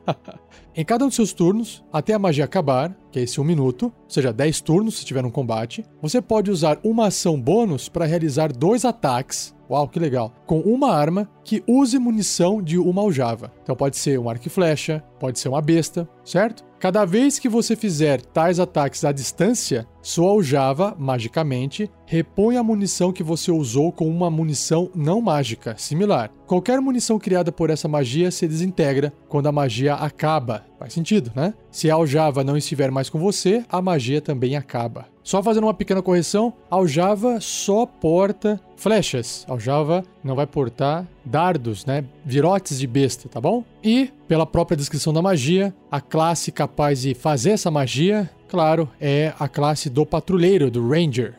em 0.74 0.84
cada 0.84 1.04
um 1.04 1.08
dos 1.08 1.16
seus 1.16 1.32
turnos, 1.32 1.84
até 1.92 2.14
a 2.14 2.18
magia 2.18 2.44
acabar, 2.44 2.96
que 3.10 3.18
é 3.18 3.22
esse 3.22 3.40
um 3.40 3.44
minuto, 3.44 3.84
ou 3.84 4.10
seja, 4.10 4.32
10 4.32 4.60
turnos 4.60 4.98
se 4.98 5.04
tiver 5.04 5.24
um 5.24 5.30
combate, 5.30 5.84
você 6.00 6.20
pode 6.20 6.50
usar 6.50 6.78
uma 6.82 7.06
ação 7.06 7.40
bônus 7.40 7.88
para 7.88 8.04
realizar 8.04 8.52
dois 8.52 8.84
ataques 8.84 9.54
Uau, 9.70 9.86
que 9.86 10.00
legal. 10.00 10.34
Com 10.46 10.58
uma 10.58 10.92
arma 10.92 11.30
que 11.44 11.62
use 11.64 11.96
munição 11.96 12.60
de 12.60 12.76
uma 12.76 13.02
aljava. 13.02 13.52
Então 13.62 13.76
pode 13.76 13.96
ser 13.96 14.18
um 14.18 14.28
arco 14.28 14.48
e 14.48 14.50
flecha, 14.50 15.00
pode 15.20 15.38
ser 15.38 15.48
uma 15.48 15.62
besta, 15.62 16.08
certo? 16.24 16.64
Cada 16.80 17.04
vez 17.04 17.38
que 17.38 17.46
você 17.46 17.76
fizer 17.76 18.22
tais 18.22 18.58
ataques 18.58 19.04
à 19.04 19.12
distância, 19.12 19.86
sua 20.00 20.30
aljava, 20.30 20.96
magicamente, 20.98 21.90
repõe 22.06 22.56
a 22.56 22.62
munição 22.62 23.12
que 23.12 23.22
você 23.22 23.52
usou 23.52 23.92
com 23.92 24.08
uma 24.08 24.30
munição 24.30 24.90
não 24.94 25.20
mágica, 25.20 25.74
similar. 25.76 26.30
Qualquer 26.46 26.80
munição 26.80 27.18
criada 27.18 27.52
por 27.52 27.68
essa 27.68 27.86
magia 27.86 28.30
se 28.30 28.48
desintegra 28.48 29.12
quando 29.28 29.46
a 29.46 29.52
magia 29.52 29.92
acaba. 29.92 30.64
Faz 30.78 30.94
sentido, 30.94 31.30
né? 31.36 31.52
Se 31.70 31.90
a 31.90 31.94
aljava 31.94 32.42
não 32.42 32.56
estiver 32.56 32.90
mais 32.90 33.10
com 33.10 33.18
você, 33.18 33.62
a 33.68 33.82
magia 33.82 34.22
também 34.22 34.56
acaba. 34.56 35.04
Só 35.22 35.42
fazendo 35.42 35.64
uma 35.64 35.74
pequena 35.74 36.00
correção, 36.00 36.54
aljava 36.70 37.42
só 37.42 37.84
porta 37.84 38.58
flechas. 38.80 39.44
Aljava 39.48 40.02
não 40.24 40.34
vai 40.34 40.46
portar 40.46 41.06
dardos, 41.24 41.84
né? 41.84 42.04
Virotes 42.24 42.78
de 42.78 42.86
besta, 42.86 43.28
tá 43.28 43.40
bom? 43.40 43.64
E, 43.84 44.10
pela 44.26 44.46
própria 44.46 44.76
descrição 44.76 45.12
da 45.12 45.22
magia, 45.22 45.74
a 45.90 46.00
classe 46.00 46.50
capaz 46.50 47.02
de 47.02 47.14
fazer 47.14 47.50
essa 47.50 47.70
magia, 47.70 48.28
claro, 48.48 48.88
é 49.00 49.32
a 49.38 49.46
classe 49.46 49.90
do 49.90 50.06
patrulheiro, 50.06 50.70
do 50.70 50.88
Ranger. 50.88 51.34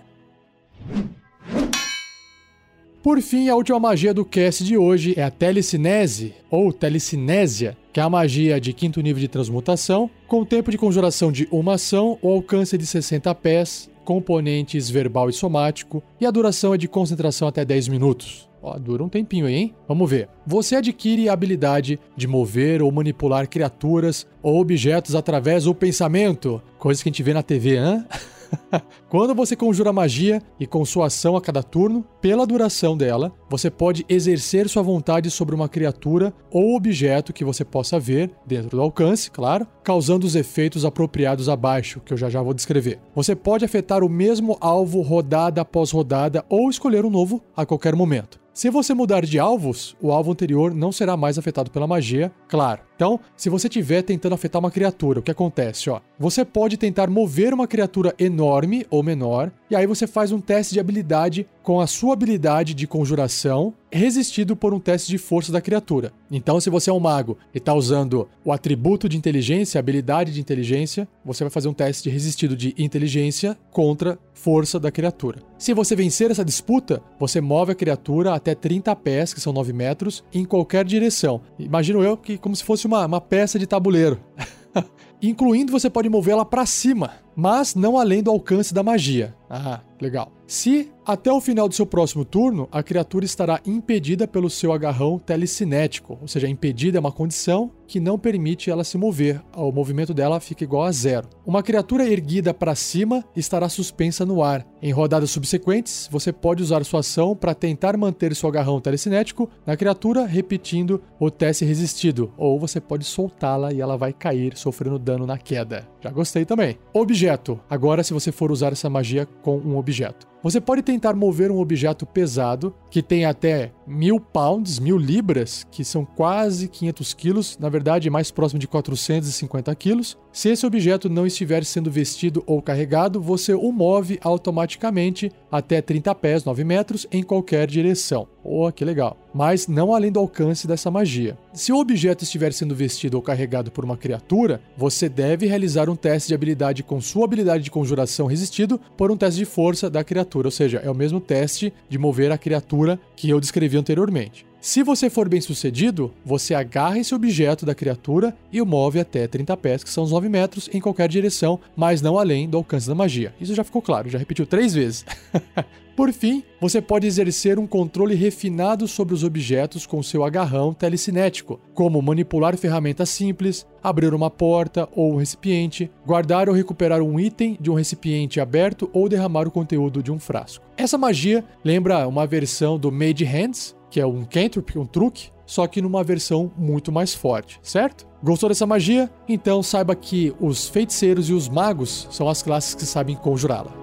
Por 3.04 3.20
fim, 3.20 3.50
a 3.50 3.56
última 3.56 3.80
magia 3.80 4.14
do 4.14 4.24
cast 4.24 4.64
de 4.64 4.78
hoje 4.78 5.16
é 5.18 5.24
a 5.24 5.32
telecinese, 5.32 6.36
ou 6.52 6.72
telecinésia, 6.72 7.76
que 7.92 8.00
é 8.00 8.04
a 8.04 8.10
magia 8.10 8.62
de 8.62 8.74
quinto 8.74 9.02
nível 9.02 9.20
de 9.20 9.28
transmutação, 9.28 10.08
com 10.28 10.46
tempo 10.46 10.70
de 10.70 10.78
conjuração 10.78 11.32
de 11.32 11.48
uma 11.52 11.74
ação, 11.74 12.20
o 12.22 12.30
alcance 12.30 12.78
de 12.78 12.86
60 12.86 13.34
pés, 13.34 13.90
componentes 14.12 14.90
verbal 14.90 15.30
e 15.30 15.34
somático, 15.34 16.04
e 16.20 16.26
a 16.26 16.32
duração 16.32 16.74
é 16.74 16.78
de 16.78 16.86
concentração 16.86 17.48
até 17.48 17.64
10 17.64 17.88
minutos. 17.88 18.50
Ó, 18.62 18.78
dura 18.78 19.02
um 19.02 19.08
tempinho 19.08 19.46
aí, 19.46 19.56
hein? 19.56 19.76
Vamos 19.88 20.10
ver. 20.10 20.28
Você 20.46 20.76
adquire 20.76 21.30
a 21.30 21.34
habilidade 21.34 21.98
de 22.14 22.28
mover 22.28 22.82
ou 22.82 22.92
manipular 22.92 23.48
criaturas 23.48 24.28
ou 24.44 24.60
objetos 24.60 25.16
através 25.16 25.64
do 25.64 25.74
pensamento, 25.74 26.62
coisa 26.78 27.02
que 27.02 27.08
a 27.08 27.12
gente 27.12 27.24
vê 27.24 27.34
na 27.34 27.42
TV, 27.42 27.78
hã? 27.78 28.06
Quando 29.10 29.36
você 29.36 29.56
conjura 29.56 29.94
magia 29.94 30.42
e 30.60 30.66
com 30.66 30.84
sua 30.86 31.08
ação 31.08 31.36
a 31.36 31.42
cada 31.42 31.64
turno, 31.64 32.06
pela 32.22 32.46
duração 32.46 32.96
dela, 32.96 33.34
você 33.50 33.70
pode 33.70 34.06
exercer 34.08 34.68
sua 34.70 34.84
vontade 34.84 35.30
sobre 35.30 35.56
uma 35.56 35.70
criatura 35.70 36.34
ou 36.50 36.76
objeto 36.76 37.34
que 37.34 37.46
você 37.46 37.64
possa 37.64 38.00
ver, 38.00 38.32
dentro 38.46 38.78
do 38.78 38.82
alcance, 38.82 39.30
claro, 39.30 39.68
causando 39.84 40.26
os 40.26 40.36
efeitos 40.36 40.86
apropriados 40.86 41.50
abaixo, 41.50 42.02
que 42.02 42.14
eu 42.14 42.18
já 42.18 42.30
já 42.30 42.42
vou 42.42 42.54
descrever. 42.54 43.00
Você 43.16 43.36
pode 43.36 43.66
afetar 43.66 44.04
o 44.04 44.10
mesmo 44.10 44.58
alvo 44.60 45.02
rodada 45.02 45.62
após 45.62 45.92
rodada 45.92 46.46
ou 46.50 46.70
escolher 46.70 47.06
um 47.06 47.10
novo 47.10 47.44
a 47.56 47.66
qualquer 47.66 47.96
momento. 47.96 48.41
Se 48.54 48.70
você 48.70 48.94
mudar 48.94 49.26
de 49.26 49.40
alvos, 49.40 49.96
o 50.02 50.12
alvo 50.12 50.34
anterior 50.34 50.74
não 50.74 50.92
será 50.92 51.16
mais 51.16 51.38
afetado 51.38 51.72
pela 51.72 51.88
magia, 51.88 52.34
claro. 52.50 52.82
Então, 52.98 53.18
se 53.36 53.50
você 53.50 53.68
estiver 53.68 54.02
tentando 54.02 54.36
afetar 54.36 54.60
uma 54.60 54.70
criatura, 54.70 55.22
o 55.22 55.24
que 55.24 55.32
acontece? 55.32 55.90
Ó, 55.90 56.02
você 56.20 56.44
pode 56.44 56.76
tentar 56.76 57.10
mover 57.10 57.54
uma 57.54 57.66
criatura 57.66 58.14
enorme 58.20 58.86
ou 58.90 59.02
menor, 59.02 59.54
e 59.72 59.76
aí 59.76 59.88
você 59.88 60.06
faz 60.06 60.34
um 60.34 60.42
teste 60.42 60.74
de 60.74 60.82
habilidade 60.82 61.48
com 61.64 61.80
a 61.80 61.88
sua 61.88 62.12
habilidade 62.12 62.74
de 62.74 62.86
conjuração, 62.86 63.74
resistido 63.90 64.54
por 64.54 64.74
um 64.74 64.82
teste 64.82 65.10
de 65.10 65.18
força 65.18 65.50
da 65.50 65.62
criatura. 65.62 66.12
Então, 66.30 66.60
se 66.60 66.70
você 66.70 66.90
é 66.90 66.94
um 66.94 67.00
mago 67.00 67.38
e 67.54 67.58
está 67.58 67.74
usando 67.74 68.28
o 68.44 68.52
atributo 68.52 69.08
de 69.08 69.16
inteligência, 69.16 69.80
habilidade 69.80 70.34
de 70.34 70.42
inteligência, 70.42 71.08
você 71.24 71.46
vai 71.46 71.52
fazer 71.52 71.70
um 71.70 71.74
teste 71.74 72.04
de 72.04 72.10
resistido 72.10 72.54
de 72.54 72.76
inteligência 72.78 73.58
contra 73.72 74.20
força 74.34 74.78
da 74.78 74.92
criatura. 74.92 75.40
Se 75.58 75.74
você 75.74 75.96
vencer 75.96 76.30
essa 76.32 76.44
disputa, 76.44 77.02
você 77.18 77.40
move 77.40 77.72
a 77.72 77.76
criatura 77.76 78.34
até 78.34 78.54
30 78.54 78.94
pés, 78.98 79.34
que 79.34 79.40
são 79.40 79.54
9 79.54 79.72
metros, 79.72 80.22
em 80.34 80.44
qualquer 80.44 80.84
direção. 80.84 81.40
Imagino 81.58 82.04
eu 82.04 82.18
que 82.18 82.38
como 82.38 82.58
se 82.58 82.64
fosse 82.66 82.86
uma, 82.86 83.06
uma 83.06 83.22
peça 83.22 83.58
de 83.58 83.66
tabuleiro. 83.66 84.20
Incluindo 85.22 85.72
você 85.72 85.90
pode 85.90 86.10
movê-la 86.10 86.44
para 86.46 86.66
cima, 86.66 87.12
mas 87.36 87.76
não 87.76 87.98
além 87.98 88.24
do 88.24 88.32
alcance 88.32 88.74
da 88.74 88.84
magia. 88.84 89.36
Ah, 89.50 89.82
legal. 90.02 90.32
Se 90.48 90.92
até 91.06 91.32
o 91.32 91.40
final 91.40 91.68
do 91.68 91.74
seu 91.74 91.86
próximo 91.86 92.26
turno 92.26 92.68
a 92.72 92.84
criatura 92.84 93.24
estará 93.24 93.62
impedida 93.66 94.28
pelo 94.28 94.50
seu 94.50 94.74
agarrão 94.74 95.18
telecinético, 95.18 96.18
ou 96.22 96.28
seja, 96.28 96.48
impedida 96.48 96.98
é 96.98 97.00
uma 97.00 97.12
condição 97.12 97.72
que 97.88 98.00
não 98.00 98.18
permite 98.18 98.70
ela 98.70 98.84
se 98.84 98.98
mover, 98.98 99.42
o 99.56 99.72
movimento 99.72 100.14
dela 100.14 100.40
fica 100.40 100.64
igual 100.64 100.84
a 100.84 100.92
zero. 100.92 101.28
Uma 101.46 101.64
criatura 101.64 102.08
erguida 102.08 102.54
para 102.54 102.76
cima 102.76 103.24
estará 103.36 103.68
suspensa 103.68 104.26
no 104.26 104.44
ar. 104.44 104.66
Em 104.82 104.92
rodadas 104.92 105.32
subsequentes, 105.32 106.08
você 106.12 106.32
pode 106.32 106.64
usar 106.64 106.84
sua 106.86 107.02
ação 107.02 107.36
para 107.36 107.54
tentar 107.54 107.98
manter 107.98 108.36
seu 108.36 108.48
agarrão 108.48 108.80
telecinético 108.80 109.50
na 109.66 109.76
criatura, 109.76 110.26
repetindo 110.26 111.02
o 111.20 111.30
teste 111.30 111.66
resistido, 111.66 112.32
ou 112.38 112.60
você 112.60 112.80
pode 112.80 113.04
soltá-la 113.04 113.74
e 113.74 113.82
ela 113.82 113.98
vai 113.98 114.14
cair, 114.14 114.56
sofrendo 114.56 115.00
dano 115.00 115.26
na 115.26 115.38
queda. 115.38 115.88
Já 116.02 116.10
gostei 116.12 116.46
também. 116.46 116.78
Objeto. 116.94 117.60
Agora, 117.70 118.04
se 118.04 118.14
você 118.14 118.32
for 118.32 118.52
usar 118.52 118.72
essa 118.72 118.90
magia 118.90 119.26
com 119.42 119.58
um 119.58 119.78
objeto 119.78 119.91
objeto. 119.92 120.28
Você 120.44 120.60
pode 120.60 120.82
tentar 120.82 121.14
mover 121.14 121.52
um 121.52 121.60
objeto 121.60 122.04
pesado 122.04 122.74
que 122.90 123.04
tem 123.04 123.26
até 123.26 123.72
mil 123.86 124.20
pounds, 124.20 124.80
mil 124.80 124.98
libras, 124.98 125.68
que 125.70 125.84
são 125.86 126.04
quase 126.04 126.68
500 126.68 127.14
quilos, 127.14 127.58
na 127.60 127.70
verdade 127.70 128.10
mais 128.10 128.32
próximo 128.32 128.60
de 128.60 128.68
450 128.68 129.74
quilos. 129.76 130.18
Se 130.34 130.50
esse 130.50 130.66
objeto 130.66 131.10
não 131.10 131.28
estiver 131.28 131.64
sendo 131.64 131.92
vestido 131.92 132.42
ou 132.48 132.62
carregado, 132.62 133.22
você 133.22 133.54
o 133.54 133.72
move 133.72 134.18
automaticamente 134.24 135.32
até 135.52 135.82
30 135.82 136.16
pés, 136.16 136.44
9 136.44 136.64
metros, 136.64 137.06
em 137.12 137.22
qualquer 137.22 137.68
direção. 137.68 138.28
Oh, 138.44 138.72
que 138.72 138.84
legal. 138.84 139.18
Mas 139.34 139.68
não 139.68 139.94
além 139.94 140.12
do 140.12 140.20
alcance 140.20 140.68
dessa 140.68 140.90
magia. 140.90 141.38
Se 141.54 141.72
o 141.72 141.78
objeto 141.78 142.24
estiver 142.24 142.54
sendo 142.54 142.74
vestido 142.74 143.16
ou 143.16 143.22
carregado 143.22 143.70
por 143.72 143.86
uma 143.86 143.98
criatura, 143.98 144.62
você 144.76 145.08
deve 145.08 145.46
realizar 145.46 145.90
um 145.90 145.96
teste 145.96 146.30
de 146.30 146.34
habilidade 146.34 146.82
com 146.82 147.00
sua 147.00 147.26
habilidade 147.26 147.64
de 147.64 147.72
conjuração 147.72 148.26
resistido 148.26 148.80
por 148.98 149.12
um 149.12 149.18
teste 149.18 149.40
de 149.40 149.46
força 149.46 149.90
da 149.90 150.04
criatura, 150.04 150.31
ou 150.38 150.52
seja, 150.52 150.80
é 150.80 150.90
o 150.90 150.96
mesmo 150.96 151.20
teste 151.20 151.74
de 151.90 151.98
mover 151.98 152.32
a 152.32 152.38
criatura 152.38 153.00
que 153.16 153.30
eu 153.30 153.40
descrevi 153.40 153.78
anteriormente. 153.78 154.46
Se 154.62 154.84
você 154.84 155.10
for 155.10 155.28
bem 155.28 155.42
sucedido, 155.42 156.14
você 156.24 156.54
agarra 156.54 157.00
esse 157.00 157.16
objeto 157.16 157.66
da 157.66 157.74
criatura 157.74 158.38
e 158.52 158.62
o 158.62 158.66
move 158.66 159.00
até 159.00 159.26
30 159.26 159.58
pés, 159.58 159.84
que 159.84 159.90
são 159.90 160.04
os 160.04 160.12
9 160.12 160.30
metros, 160.30 160.70
em 160.72 160.80
qualquer 160.80 161.10
direção, 161.10 161.60
mas 161.76 162.00
não 162.00 162.16
além 162.16 162.48
do 162.48 162.58
alcance 162.58 162.88
da 162.88 162.94
magia. 162.94 163.34
Isso 163.42 163.56
já 163.56 163.64
ficou 163.64 163.82
claro, 163.82 164.08
já 164.08 164.20
repetiu 164.20 164.46
três 164.46 164.76
vezes. 164.76 165.04
Por 165.98 166.14
fim, 166.14 166.44
você 166.60 166.80
pode 166.80 167.08
exercer 167.08 167.58
um 167.58 167.66
controle 167.66 168.14
refinado 168.14 168.88
sobre 168.88 169.16
os 169.16 169.24
objetos 169.24 169.88
com 169.88 170.02
seu 170.04 170.24
agarrão 170.24 170.76
telecinético, 170.76 171.60
como 171.74 172.00
manipular 172.00 172.56
ferramentas 172.56 173.10
simples, 173.10 173.66
abrir 173.84 174.14
uma 174.14 174.30
porta 174.30 174.88
ou 174.96 175.14
um 175.14 175.18
recipiente, 175.18 175.90
guardar 176.06 176.48
ou 176.48 176.56
recuperar 176.56 177.02
um 177.02 177.20
item 177.20 177.58
de 177.60 177.72
um 177.72 177.74
recipiente 177.74 178.40
aberto 178.40 178.90
ou 178.94 179.10
derramar 179.10 179.48
o 179.48 179.52
conteúdo 179.52 180.04
de 180.04 180.12
um 180.12 180.20
frasco. 180.20 180.64
Essa 180.78 181.00
magia 181.00 181.44
lembra 181.64 182.08
uma 182.08 182.28
versão 182.28 182.78
do 182.78 182.92
Made 182.92 183.26
Hands, 183.26 183.76
que 183.92 184.00
é 184.00 184.06
um 184.08 184.24
cantrip, 184.24 184.80
um 184.80 184.86
truque, 184.86 185.30
só 185.46 185.68
que 185.68 185.82
numa 185.82 186.04
versão 186.04 186.50
muito 186.58 186.92
mais 186.92 187.14
forte, 187.14 187.60
certo? 187.62 188.08
Gostou 188.24 188.48
dessa 188.48 188.66
magia? 188.66 189.12
Então 189.28 189.62
saiba 189.62 189.94
que 189.94 190.34
os 190.40 190.70
feiticeiros 190.70 191.30
e 191.30 191.34
os 191.34 191.50
magos 191.50 192.08
são 192.10 192.30
as 192.30 192.42
classes 192.42 192.74
que 192.74 192.86
sabem 192.86 193.18
conjurá-la. 193.18 193.81